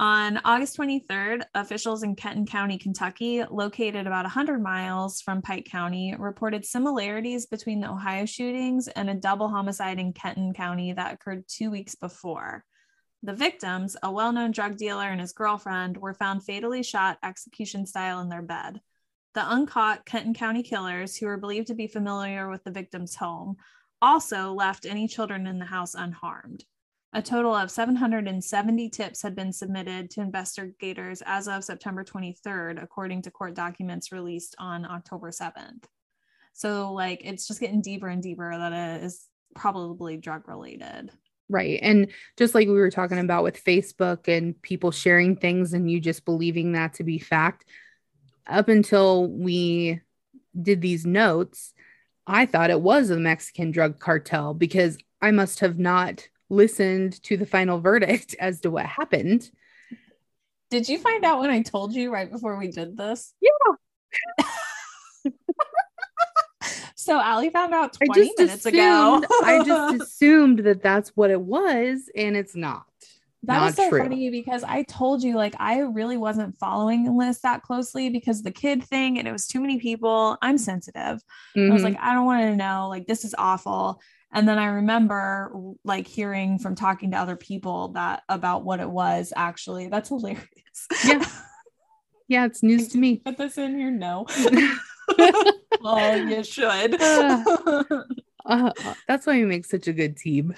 [0.01, 6.15] On August 23rd, officials in Kenton County, Kentucky, located about 100 miles from Pike County,
[6.17, 11.43] reported similarities between the Ohio shootings and a double homicide in Kenton County that occurred
[11.47, 12.65] two weeks before.
[13.21, 17.85] The victims, a well known drug dealer and his girlfriend, were found fatally shot execution
[17.85, 18.81] style in their bed.
[19.35, 23.57] The uncaught Kenton County killers, who were believed to be familiar with the victim's home,
[24.01, 26.65] also left any children in the house unharmed.
[27.13, 33.21] A total of 770 tips had been submitted to investigators as of September 23rd, according
[33.23, 35.83] to court documents released on October 7th.
[36.53, 41.11] So, like, it's just getting deeper and deeper that it is probably drug related.
[41.49, 41.79] Right.
[41.81, 45.99] And just like we were talking about with Facebook and people sharing things and you
[45.99, 47.65] just believing that to be fact,
[48.47, 49.99] up until we
[50.59, 51.73] did these notes,
[52.25, 57.37] I thought it was a Mexican drug cartel because I must have not listened to
[57.37, 59.49] the final verdict as to what happened.
[60.69, 63.33] Did you find out when I told you right before we did this?
[63.41, 63.49] Yeah.
[66.95, 69.27] So Allie found out I 20 just minutes assumed, ago.
[69.43, 72.85] I just assumed that that's what it was, and it's not.
[73.43, 73.99] That Not was so true.
[73.99, 78.51] funny because I told you like I really wasn't following Liz that closely because the
[78.51, 80.37] kid thing and it was too many people.
[80.43, 81.19] I'm sensitive.
[81.57, 81.85] I was Mhm.
[81.85, 82.87] like, I don't want to know.
[82.87, 83.99] Like this is awful.
[84.33, 88.89] And then I remember like hearing from talking to other people that about what it
[88.89, 89.87] was actually.
[89.87, 90.47] That's hilarious.
[91.05, 91.25] Yeah.
[92.27, 93.17] yeah, it's news to me.
[93.17, 93.91] Put this in here.
[93.91, 94.25] No.
[95.83, 96.97] oh, you should.
[98.43, 100.51] Uh, uh, that's why we make such a good team.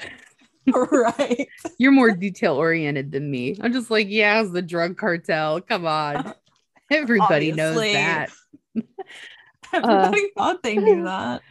[0.73, 1.49] right.
[1.77, 3.57] You're more detail oriented than me.
[3.59, 5.59] I'm just like, yeah, it's the drug cartel.
[5.59, 6.33] Come on.
[6.89, 8.29] Everybody knows that.
[9.73, 11.41] Everybody thought they knew that.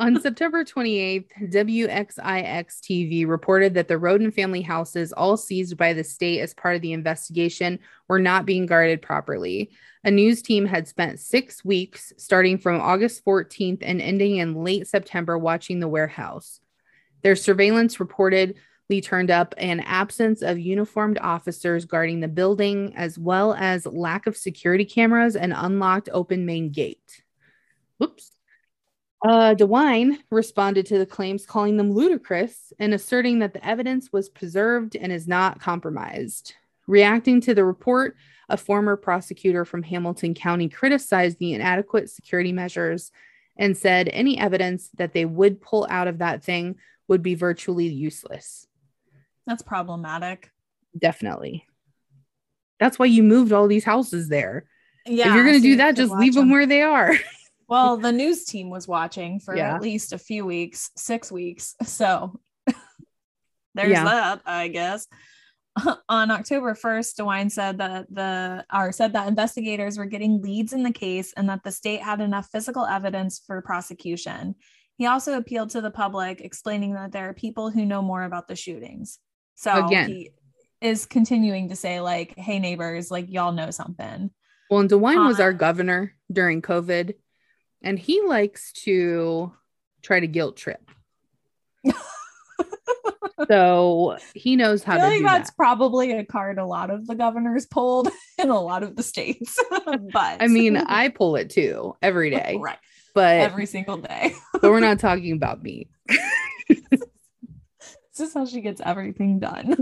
[0.00, 6.02] On September 28th, WXIX TV reported that the Rhoden family houses, all seized by the
[6.02, 9.70] state as part of the investigation, were not being guarded properly.
[10.02, 14.86] A news team had spent six weeks, starting from August 14th and ending in late
[14.86, 16.60] September, watching the warehouse.
[17.20, 23.52] Their surveillance reportedly turned up an absence of uniformed officers guarding the building, as well
[23.52, 27.22] as lack of security cameras and unlocked open main gate.
[27.98, 28.32] Whoops.
[29.22, 34.30] Uh, DeWine responded to the claims, calling them ludicrous and asserting that the evidence was
[34.30, 36.54] preserved and is not compromised.
[36.86, 38.16] Reacting to the report,
[38.48, 43.12] a former prosecutor from Hamilton County criticized the inadequate security measures
[43.56, 47.86] and said any evidence that they would pull out of that thing would be virtually
[47.86, 48.66] useless.
[49.46, 50.50] That's problematic.
[50.98, 51.66] Definitely.
[52.78, 54.64] That's why you moved all these houses there.
[55.06, 55.28] Yeah.
[55.28, 57.14] if you're going to so do that, just leave them where they are.
[57.70, 59.76] Well, the news team was watching for Yeah.
[59.76, 61.76] at least a few weeks, six weeks.
[61.84, 62.40] So
[63.74, 64.04] there's Yeah.
[64.04, 65.06] that, I guess.
[66.08, 70.82] On October 1st, DeWine said that the or said that investigators were getting leads in
[70.82, 74.56] the case and that the state had enough physical evidence for prosecution.
[74.98, 78.48] He also appealed to the public, explaining that there are people who know more about
[78.48, 79.18] the shootings.
[79.54, 80.08] So Again.
[80.08, 80.30] he
[80.80, 84.30] is continuing to say, like, hey neighbors, like y'all know something.
[84.68, 87.14] Well, and DeWine was Uh, our governor during COVID,
[87.82, 89.52] and he likes to
[90.02, 90.90] try to guilt trip.
[93.48, 95.56] so he knows how I feel to like do that's that.
[95.56, 99.58] probably a card a lot of the governors pulled in a lot of the states.
[100.12, 102.78] but I mean, I pull it too every day, right
[103.14, 104.34] but every single day.
[104.52, 105.88] but we're not talking about me.
[106.08, 107.00] this
[108.20, 109.76] is how she gets everything done.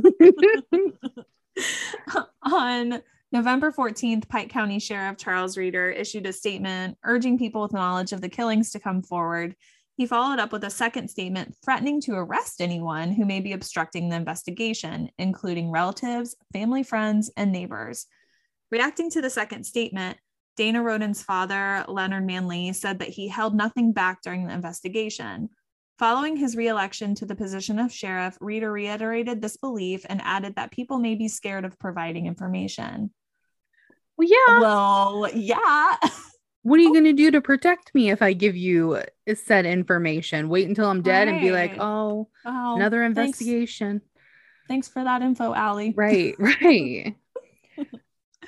[2.43, 3.03] On
[3.39, 8.21] November 14th, Pike County Sheriff Charles Reader issued a statement urging people with knowledge of
[8.21, 9.55] the killings to come forward.
[9.97, 14.09] He followed up with a second statement threatening to arrest anyone who may be obstructing
[14.09, 18.07] the investigation, including relatives, family friends, and neighbors.
[18.73, 20.19] Reacting to the second statement,
[20.57, 25.49] Dana Rhoden's father, Leonard Manley, said that he held nothing back during the investigation.
[26.01, 30.73] Following his reelection to the position of sheriff, Reader reiterated this belief and added that
[30.73, 33.13] people may be scared of providing information.
[34.19, 34.61] Well, yeah.
[34.61, 35.97] Well, yeah.
[36.63, 36.93] What are you oh.
[36.93, 39.01] going to do to protect me if I give you
[39.33, 40.51] said information?
[40.51, 44.03] Wait until I'm dead and be like, oh, Oh, another thanks- investigation.
[44.67, 45.95] Thanks, for that info, Allie.
[45.97, 47.15] Right, right.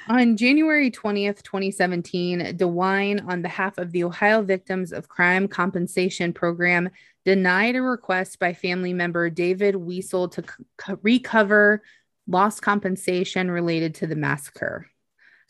[0.07, 6.91] on January 20th, 2017, DeWine, on behalf of the Ohio Victims of Crime Compensation Program,
[7.25, 11.83] denied a request by family member David Weasel to c- recover
[12.27, 14.91] lost compensation related to the massacre.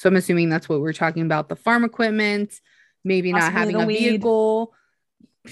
[0.01, 2.59] So I'm assuming that's what we're talking about the farm equipment,
[3.05, 3.99] maybe not Possibly having a weed.
[3.99, 4.73] vehicle,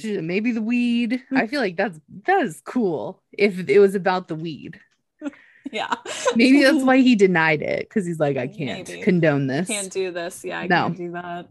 [0.03, 1.23] maybe the weed.
[1.29, 1.37] Hmm.
[1.37, 4.81] I feel like that's that is cool if it was about the weed.
[5.71, 5.95] Yeah.
[6.35, 9.03] Maybe that's why he denied it because he's like, I can't Maybe.
[9.03, 9.69] condone this.
[9.69, 10.43] I can't do this.
[10.43, 10.85] Yeah, I No.
[10.85, 11.49] can't do that.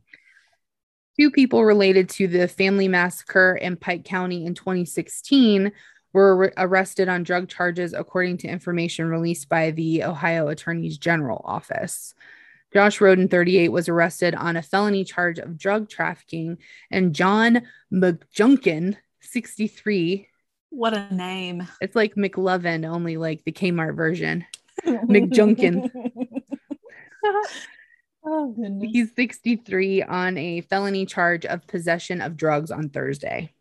[1.20, 5.72] Two people related to the family massacre in Pike County in 2016
[6.14, 11.40] were ar- arrested on drug charges, according to information released by the Ohio Attorney's General
[11.46, 12.16] Office.
[12.74, 16.58] Josh Rhoden, 38, was arrested on a felony charge of drug trafficking,
[16.92, 17.62] and John
[17.94, 20.28] McJunkin, 63,
[20.70, 21.68] What a name.
[21.82, 24.46] it's like McLovin, only like the Kmart version.
[24.86, 25.90] McJunkin.
[28.26, 28.90] oh goodness.
[28.92, 33.54] He's 63 on a felony charge of possession of drugs on Thursday.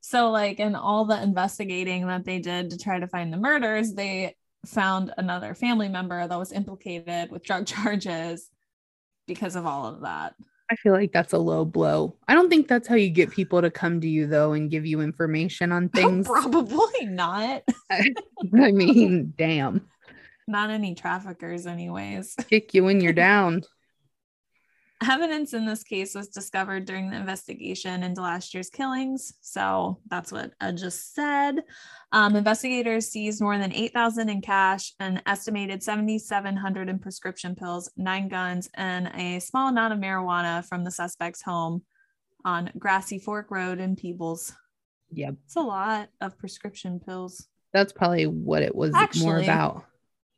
[0.00, 3.94] So, like, in all the investigating that they did to try to find the murders,
[3.94, 8.50] they found another family member that was implicated with drug charges
[9.26, 10.34] because of all of that.
[10.70, 12.16] I feel like that's a low blow.
[12.26, 14.86] I don't think that's how you get people to come to you though and give
[14.86, 16.26] you information on things.
[16.26, 17.62] Probably not.
[17.90, 18.12] I
[18.72, 19.88] mean, damn.
[20.46, 22.34] Not any traffickers, anyways.
[22.50, 23.62] Kick you when you're down.
[25.08, 29.34] Evidence in this case was discovered during the investigation into last year's killings.
[29.40, 31.62] So that's what I just said.
[32.12, 38.28] Um, investigators seized more than 8,000 in cash, an estimated 7,700 in prescription pills, nine
[38.28, 41.82] guns, and a small amount of marijuana from the suspect's home
[42.44, 44.52] on Grassy Fork Road in Peebles.
[45.12, 45.34] Yep.
[45.44, 47.46] It's a lot of prescription pills.
[47.72, 49.84] That's probably what it was Actually, more about.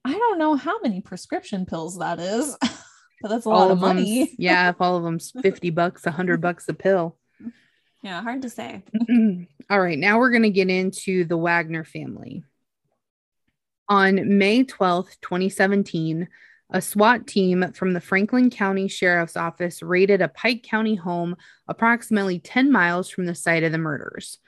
[0.05, 2.57] I don't know how many prescription pills that is,
[3.23, 4.35] but that's a all lot of money.
[4.39, 7.17] yeah, if all of them's 50 bucks, 100 bucks a pill.
[8.03, 8.83] Yeah, hard to say.
[9.71, 12.45] all right, now we're going to get into the Wagner family.
[13.89, 16.29] On May 12th, 2017,
[16.71, 21.37] a SWAT team from the Franklin County Sheriff's Office raided a Pike County home
[21.69, 24.39] approximately 10 miles from the site of the murders.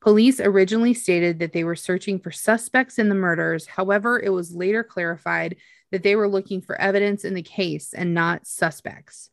[0.00, 3.66] Police originally stated that they were searching for suspects in the murders.
[3.66, 5.56] However, it was later clarified
[5.90, 9.30] that they were looking for evidence in the case and not suspects.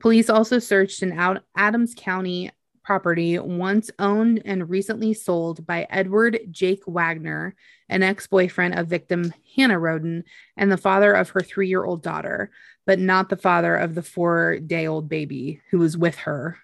[0.00, 2.50] Police also searched an out Adams County
[2.82, 7.54] property once owned and recently sold by Edward Jake Wagner,
[7.88, 10.24] an ex-boyfriend of victim Hannah Rhoden
[10.56, 12.50] and the father of her 3-year-old daughter,
[12.86, 16.58] but not the father of the 4-day-old baby who was with her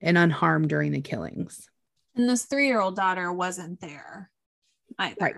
[0.00, 1.68] and unharmed during the killings.
[2.14, 4.30] And this three year old daughter wasn't there
[4.98, 5.16] either.
[5.20, 5.34] Right.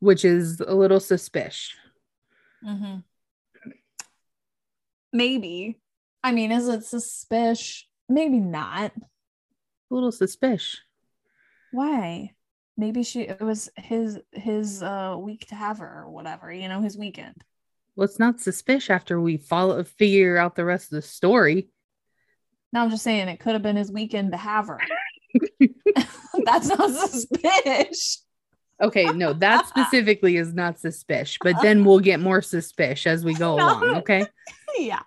[0.00, 1.74] Which is a little suspicious.
[2.64, 3.04] Mhm.
[5.12, 5.80] Maybe.
[6.22, 7.86] I mean, is it suspicious?
[8.08, 8.92] Maybe not.
[8.96, 10.80] A little suspicious.
[11.72, 12.34] Why?
[12.76, 16.80] Maybe she it was his his uh week to have her or whatever, you know,
[16.80, 17.44] his weekend.
[17.94, 21.68] Well, it's not suspicious after we follow figure out the rest of the story.
[22.72, 24.80] No, I'm just saying it could have been his weekend to have her.
[26.44, 28.24] That's not suspicious.
[28.80, 33.34] Okay, no, that specifically is not suspicious, but then we'll get more suspicious as we
[33.34, 33.96] go along.
[33.96, 34.26] Okay.
[34.78, 35.00] yeah.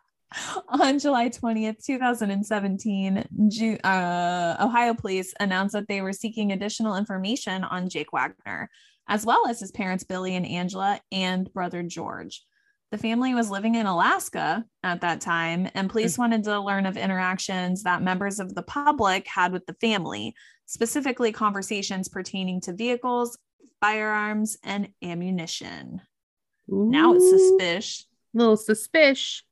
[0.68, 7.64] On July 20th, 2017, Ju- uh, Ohio police announced that they were seeking additional information
[7.64, 8.70] on Jake Wagner,
[9.08, 12.44] as well as his parents, Billy and Angela, and brother George.
[12.92, 16.96] The family was living in Alaska at that time, and police wanted to learn of
[16.96, 20.36] interactions that members of the public had with the family,
[20.68, 23.38] specifically conversations pertaining to vehicles,
[23.84, 26.00] firearms, and ammunition.
[26.70, 28.06] Now it's Ooh, suspicious.
[28.34, 29.44] little suspicious.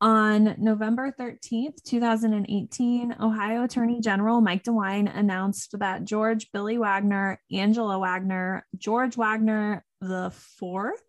[0.00, 8.00] On November 13th, 2018, Ohio Attorney General Mike DeWine announced that George Billy Wagner, Angela
[8.00, 11.04] Wagner, George Wagner the fourth,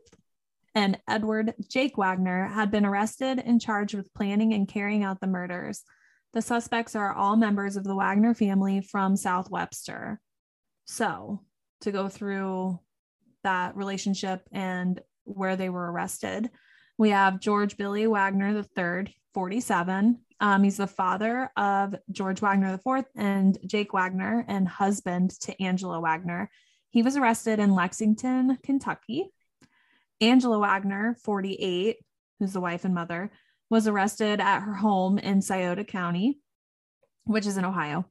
[0.76, 5.26] and Edward Jake Wagner had been arrested and charged with planning and carrying out the
[5.26, 5.82] murders.
[6.34, 10.22] The suspects are all members of the Wagner family from South Webster.
[10.86, 11.42] So,
[11.84, 12.80] to go through
[13.44, 16.50] that relationship and where they were arrested,
[16.98, 20.20] we have George Billy Wagner III, 47.
[20.40, 26.00] Um, he's the father of George Wagner IV and Jake Wagner and husband to Angela
[26.00, 26.50] Wagner.
[26.90, 29.32] He was arrested in Lexington, Kentucky.
[30.22, 31.98] Angela Wagner, 48,
[32.40, 33.32] who's the wife and mother,
[33.70, 36.40] was arrested at her home in Scioto County,
[37.24, 38.06] which is in Ohio.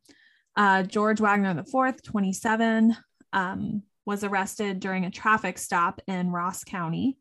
[0.56, 2.96] Uh, George Wagner IV, 27,
[3.32, 7.18] um, was arrested during a traffic stop in Ross County.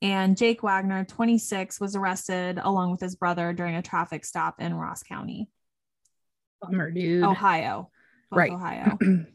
[0.00, 4.74] And Jake Wagner, 26, was arrested along with his brother during a traffic stop in
[4.74, 5.48] Ross County,
[6.60, 7.24] Bummer, dude.
[7.24, 7.90] Ohio.
[8.30, 8.52] Right.
[8.52, 8.98] Ohio.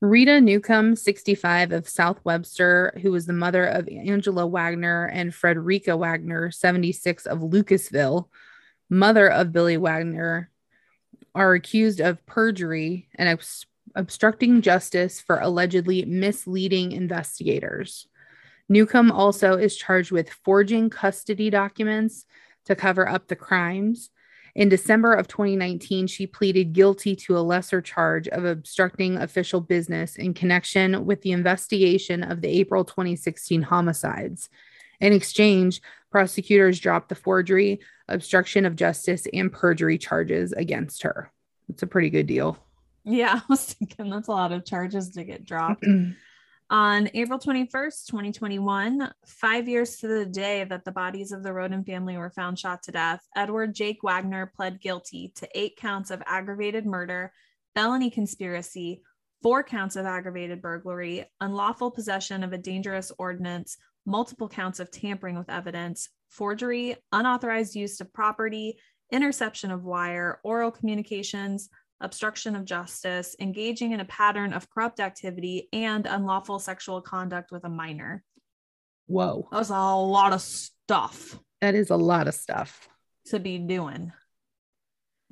[0.00, 5.98] Rita Newcomb, 65 of South Webster, who was the mother of Angela Wagner, and Fredericka
[5.98, 8.28] Wagner, 76 of Lucasville,
[8.90, 10.50] mother of Billy Wagner,
[11.34, 13.28] are accused of perjury and
[13.96, 18.06] obstructing justice for allegedly misleading investigators.
[18.68, 22.26] Newcomb also is charged with forging custody documents
[22.66, 24.10] to cover up the crimes.
[24.54, 30.16] In December of 2019, she pleaded guilty to a lesser charge of obstructing official business
[30.16, 34.48] in connection with the investigation of the April 2016 homicides.
[35.00, 41.30] In exchange, prosecutors dropped the forgery, obstruction of justice, and perjury charges against her.
[41.68, 42.58] It's a pretty good deal.
[43.06, 45.86] Yeah, I was thinking that's a lot of charges to get dropped.
[46.68, 51.86] On April 21st, 2021, five years to the day that the bodies of the Rhoden
[51.86, 56.24] family were found shot to death, Edward Jake Wagner pled guilty to eight counts of
[56.26, 57.32] aggravated murder,
[57.76, 59.02] felony conspiracy,
[59.44, 65.38] four counts of aggravated burglary, unlawful possession of a dangerous ordinance, multiple counts of tampering
[65.38, 68.76] with evidence, forgery, unauthorized use of property,
[69.12, 71.68] interception of wire, oral communications,
[72.00, 77.64] obstruction of justice, engaging in a pattern of corrupt activity, and unlawful sexual conduct with
[77.64, 78.22] a minor.
[79.06, 81.38] Whoa, That was a lot of stuff.
[81.60, 82.88] that is a lot of stuff.
[83.26, 84.12] to be doing.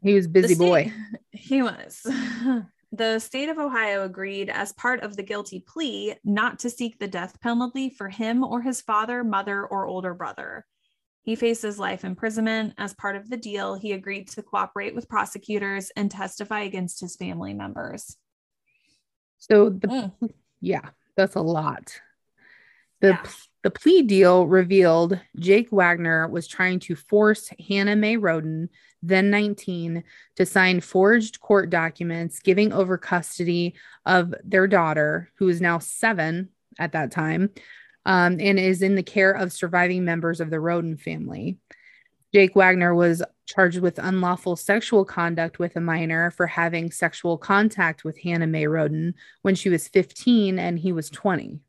[0.03, 0.93] He was busy The boy.
[1.31, 2.01] He was.
[2.97, 7.09] The state of Ohio agreed, as part of the guilty plea, not to seek the
[7.09, 10.65] death penalty for him or his father, mother, or older brother.
[11.25, 12.75] He faces life imprisonment.
[12.77, 17.17] As part of the deal, he agreed to cooperate with prosecutors and testify against his
[17.17, 18.17] family members.
[19.39, 20.13] So the Mm.
[20.61, 22.01] yeah, that's a lot.
[23.01, 23.23] The Yeah.
[23.63, 28.69] the plea deal revealed Jake Wagner was trying to force Hannah Mae Rhoden,
[29.03, 30.05] then 19,
[30.37, 36.51] to sign forged court documents giving over custody of their daughter, who is now seven
[36.79, 37.49] at that time,
[38.07, 41.59] um, and is in the care of surviving members of the Rhoden family.
[42.33, 48.03] Jake Wagner was charged with unlawful sexual conduct with a minor for having sexual contact
[48.03, 51.61] with Hannah Mae Rhoden when she was 15 and he was 20.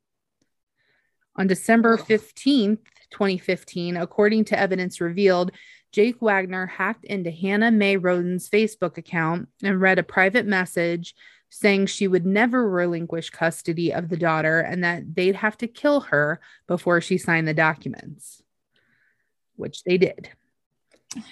[1.35, 2.07] On December Ugh.
[2.07, 2.79] 15th,
[3.11, 5.51] 2015, according to evidence revealed,
[5.91, 11.15] Jake Wagner hacked into Hannah Mae Rhoden's Facebook account and read a private message
[11.49, 16.01] saying she would never relinquish custody of the daughter and that they'd have to kill
[16.01, 18.41] her before she signed the documents,
[19.55, 20.29] which they did.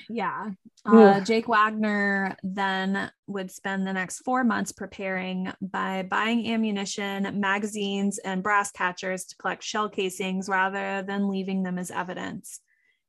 [0.09, 0.51] Yeah.
[0.85, 8.17] Uh, Jake Wagner then would spend the next four months preparing by buying ammunition, magazines,
[8.17, 12.59] and brass catchers to collect shell casings rather than leaving them as evidence.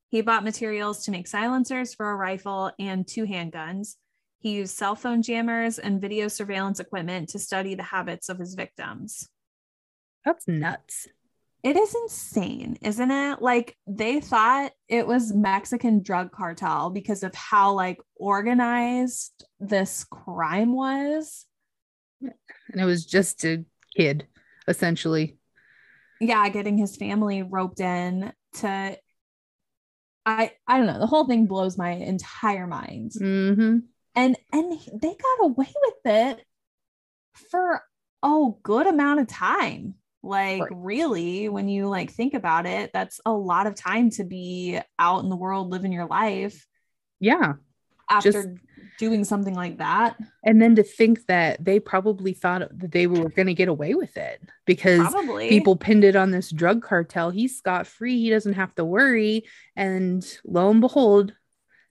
[0.09, 3.97] He bought materials to make silencers for a rifle and two handguns.
[4.45, 8.55] He used cell phone jammers and video surveillance equipment to study the habits of his
[8.55, 9.27] victims.
[10.23, 11.09] That's nuts.
[11.63, 13.41] It is insane, isn't it?
[13.41, 20.77] Like they thought it was Mexican drug cartel because of how like organized this crime
[20.77, 21.47] was.
[22.21, 23.65] And it was just a
[23.97, 24.27] kid,
[24.69, 25.39] essentially.
[26.21, 28.99] Yeah, getting his family roped in to
[30.27, 33.13] I I don't know, the whole thing blows my entire mind.
[33.19, 33.79] hmm
[34.17, 36.45] And and they got away with it
[37.51, 37.83] for
[38.23, 39.95] a good amount of time.
[40.23, 40.71] Like Right.
[40.73, 45.23] really, when you like think about it, that's a lot of time to be out
[45.23, 46.67] in the world living your life
[47.21, 47.55] Yeah.
[48.09, 48.49] after Just-
[48.97, 50.17] doing something like that.
[50.45, 53.95] And then to think that they probably thought that they were going to get away
[53.95, 57.31] with it because Probably people pinned it on this drug cartel.
[57.31, 58.19] He's scot free.
[58.21, 59.45] He doesn't have to worry.
[59.75, 61.35] And lo and behold,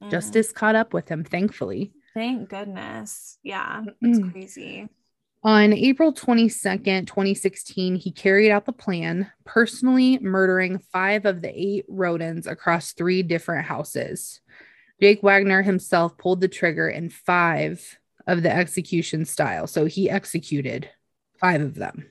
[0.01, 0.11] Mhm.
[0.11, 1.91] justice caught up with him, thankfully.
[2.13, 3.37] Thank goodness.
[3.43, 4.31] Yeah, it's Mm.
[4.31, 4.89] crazy.
[5.45, 11.85] On April 22nd, 2016, he carried out the plan, personally murdering five of the eight
[11.89, 14.39] Rhodens across three different houses.
[15.01, 19.67] Jake Wagner himself pulled the trigger in five of the execution style.
[19.67, 20.89] So he executed
[21.39, 22.09] five of them.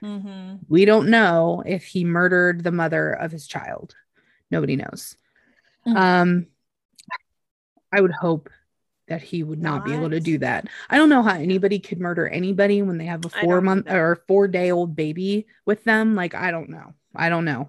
[0.00, 3.94] hmm We don't know if he murdered the mother of his child.
[4.50, 5.16] Nobody knows.
[5.86, 5.96] Mm.
[5.96, 6.46] Um,
[7.90, 8.50] I would hope
[9.08, 10.66] that he would not, be able to do that.
[10.88, 14.22] I don't know how anybody could murder anybody when they have a four month or
[14.26, 16.14] four day old baby with them.
[16.14, 16.94] Like, I don't know.
[17.14, 17.68] I don't know.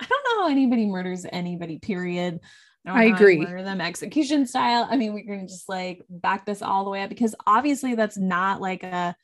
[0.00, 2.40] I don't know how anybody murders anybody, period.
[2.86, 3.38] I you agree.
[3.38, 4.86] Murder them execution style.
[4.88, 8.16] I mean, we can just like back this all the way up because obviously that's
[8.16, 9.16] not like a,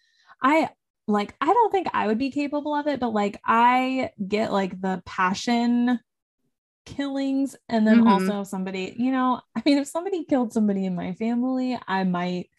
[0.43, 0.71] I
[1.07, 4.81] like, I don't think I would be capable of it, but like I get like
[4.81, 6.01] the passion
[6.85, 7.57] killings.
[7.69, 8.09] And then Mhm.
[8.11, 12.05] also if somebody, you know, I mean, if somebody killed somebody in my family, I
[12.05, 12.51] might,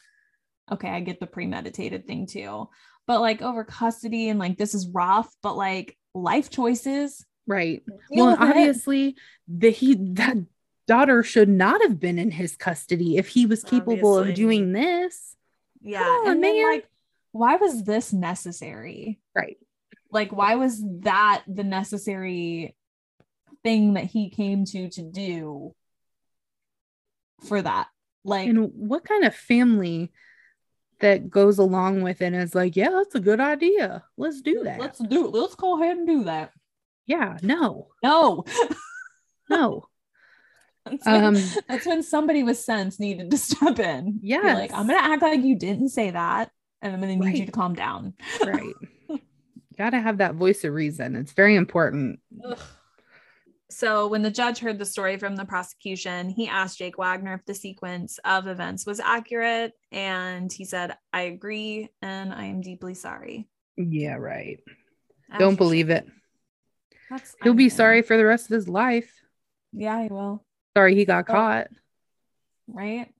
[0.72, 2.70] okay, I get the premeditated thing too.
[3.08, 7.26] But like over custody and like this is rough, but like life choices.
[7.48, 7.84] Right.
[7.86, 8.50] deal well, with it.
[8.50, 9.16] obviously,
[9.48, 10.38] the he that
[10.88, 14.30] daughter should not have been in his custody if he was capable Obviously.
[14.32, 15.36] of doing this.
[15.82, 16.02] Yeah.
[16.04, 16.72] on, and then man.
[16.72, 16.90] like,
[17.32, 19.20] why was this necessary?
[19.36, 19.58] Right.
[20.12, 22.76] Like, why was that the necessary
[23.66, 25.74] thing that he came to to do
[27.48, 27.88] for that?
[28.24, 30.12] Like, And what kind of family
[31.00, 34.04] that goes along with it is like, yeah, that's a good idea.
[34.18, 34.80] Let's do that.
[34.80, 36.52] let's do let's go ahead and do that.
[37.06, 38.46] yeah, no, No.
[39.50, 39.86] no.
[40.86, 41.36] That's when, Um,
[41.68, 44.20] that's when somebody with sense needed to step in.
[44.22, 44.54] Yeah.
[44.54, 47.52] like, I'm gonna act like you didn't say that, and I'm gonna need you to
[47.52, 48.14] calm down.
[48.46, 48.74] right.
[49.80, 51.16] Got to have that voice of reason.
[51.16, 52.20] It's very important.
[53.76, 57.44] So, when the judge heard the story from the prosecution, he asked Jake Wagner if
[57.44, 59.74] the sequence of events was accurate.
[59.92, 63.50] And he said, I agree and I am deeply sorry.
[63.76, 64.60] Yeah, right.
[65.30, 66.08] As Don't believe it.
[67.10, 69.12] That's, He'll be sorry for the rest of his life.
[69.74, 70.46] Yeah, he will.
[70.78, 71.34] Sorry he got Oh.
[71.34, 71.68] caught.
[72.68, 73.14] Right.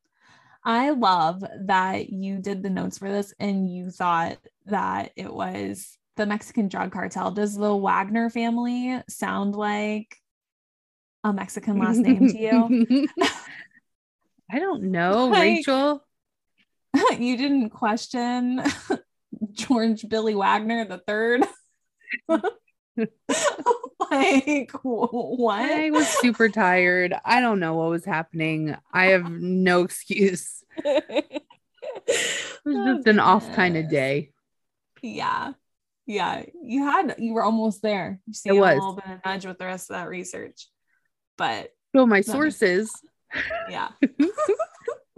[0.64, 4.38] I love that you did the notes for this and you thought
[4.68, 7.32] that it was the Mexican drug cartel.
[7.32, 10.16] Does the Wagner family sound like
[11.26, 13.08] a Mexican last name to you?
[14.52, 16.02] I don't know, Like- Rachel.
[17.20, 18.62] you didn't question
[19.52, 21.44] George Billy Wagner the third.
[24.12, 25.60] like what?
[25.72, 27.14] I was super tired.
[27.26, 28.76] I don't know what was happening.
[28.94, 30.64] I have no excuse.
[30.78, 31.44] It
[32.64, 34.32] was Oh, just an off kind of day.
[35.02, 35.54] Yeah.
[36.06, 36.44] Yeah.
[36.64, 38.20] You had you were almost there.
[38.26, 38.76] You see It a was.
[38.76, 40.68] little bit of nudge with the rest of that research.
[41.38, 42.92] But So my sources,
[43.70, 43.90] yeah.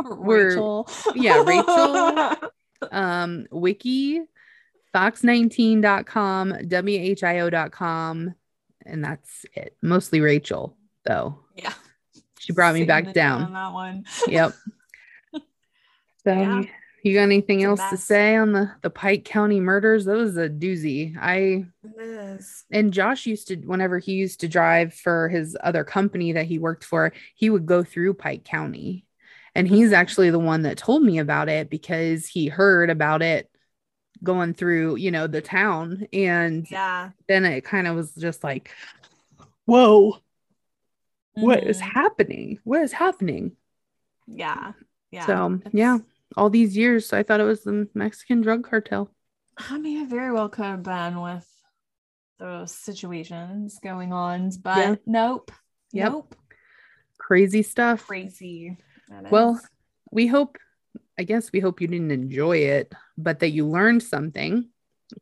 [0.04, 0.88] We're- Rachel.
[1.16, 2.36] yeah, Rachel.
[2.92, 4.22] um, wiki,
[4.96, 8.36] fox19.com, whio.com,
[8.86, 9.76] and that's it.
[9.82, 11.40] Mostly Rachel, though.
[11.56, 11.74] yeah.
[12.40, 13.44] She brought me back down.
[13.44, 14.06] on that one.
[14.28, 14.54] Yep.
[16.24, 16.64] So Yeah.
[17.08, 20.06] You, got anything else to say on the the Pike County murders?
[20.06, 21.16] That was a doozy.
[21.20, 21.66] I
[22.72, 26.60] and Josh used to whenever he used to drive for his other company that he
[26.60, 29.06] worked for, he would go through Pike County.
[29.56, 29.94] And he's Mhm.
[29.96, 33.50] actually the one that told me about it because he heard about it
[34.24, 37.12] going through, you know, the town and Yeah.
[37.28, 38.72] then it kind of was just like
[39.66, 40.18] whoa,
[41.34, 41.92] what is Mhm.
[41.94, 42.60] happening?
[42.64, 43.58] What is happening?
[44.26, 44.74] Yeah.
[45.12, 45.26] Yeah.
[45.26, 45.98] So, It's- yeah.
[46.36, 49.12] All these years so I thought it was the Mexican drug cartel.
[49.58, 51.48] I mean, it very well could have been with
[52.38, 54.96] those situations going on, but Yeah.
[55.06, 55.52] nope.
[55.94, 56.12] Yep.
[56.12, 56.36] Nope.
[57.18, 58.06] Crazy stuff.
[58.06, 58.78] Crazy.
[59.32, 59.60] Well,
[60.12, 60.58] we hope
[61.18, 64.70] i guess we hope you didn't enjoy it but that you learned something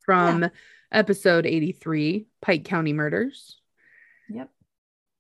[0.04, 0.50] from
[0.92, 3.60] episode 83 pike county murders
[4.30, 4.50] yep.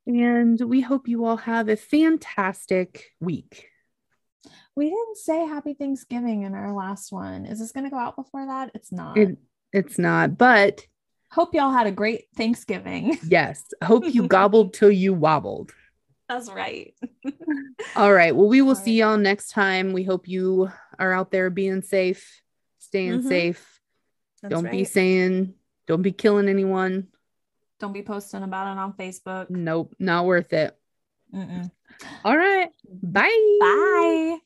[0.05, 3.69] and we hope you all have a fantastic week
[4.75, 7.45] We didn't say happy Thanksgiving in our last one.
[7.45, 8.71] Is this going to go out before that?
[8.73, 9.17] It's not.
[9.17, 9.37] it,
[9.73, 10.85] it's not but
[11.31, 13.17] Hope y'all had a great Thanksgiving.
[13.27, 15.71] yes hope you gobbled till you wobbled
[16.29, 16.93] That's right.
[17.95, 21.31] all right well we will All see y'all next time we hope you are out
[21.31, 22.41] there being safe
[22.79, 23.27] staying Mhm.
[23.27, 23.81] safe
[24.41, 25.55] That's don't be saying
[25.87, 27.07] don't be killing anyone
[27.79, 29.49] Don't be posting about it on Facebook.
[29.49, 30.77] nope not worth it
[31.33, 31.69] Mm-mm.
[32.23, 32.69] all right
[33.03, 34.37] bye Bye.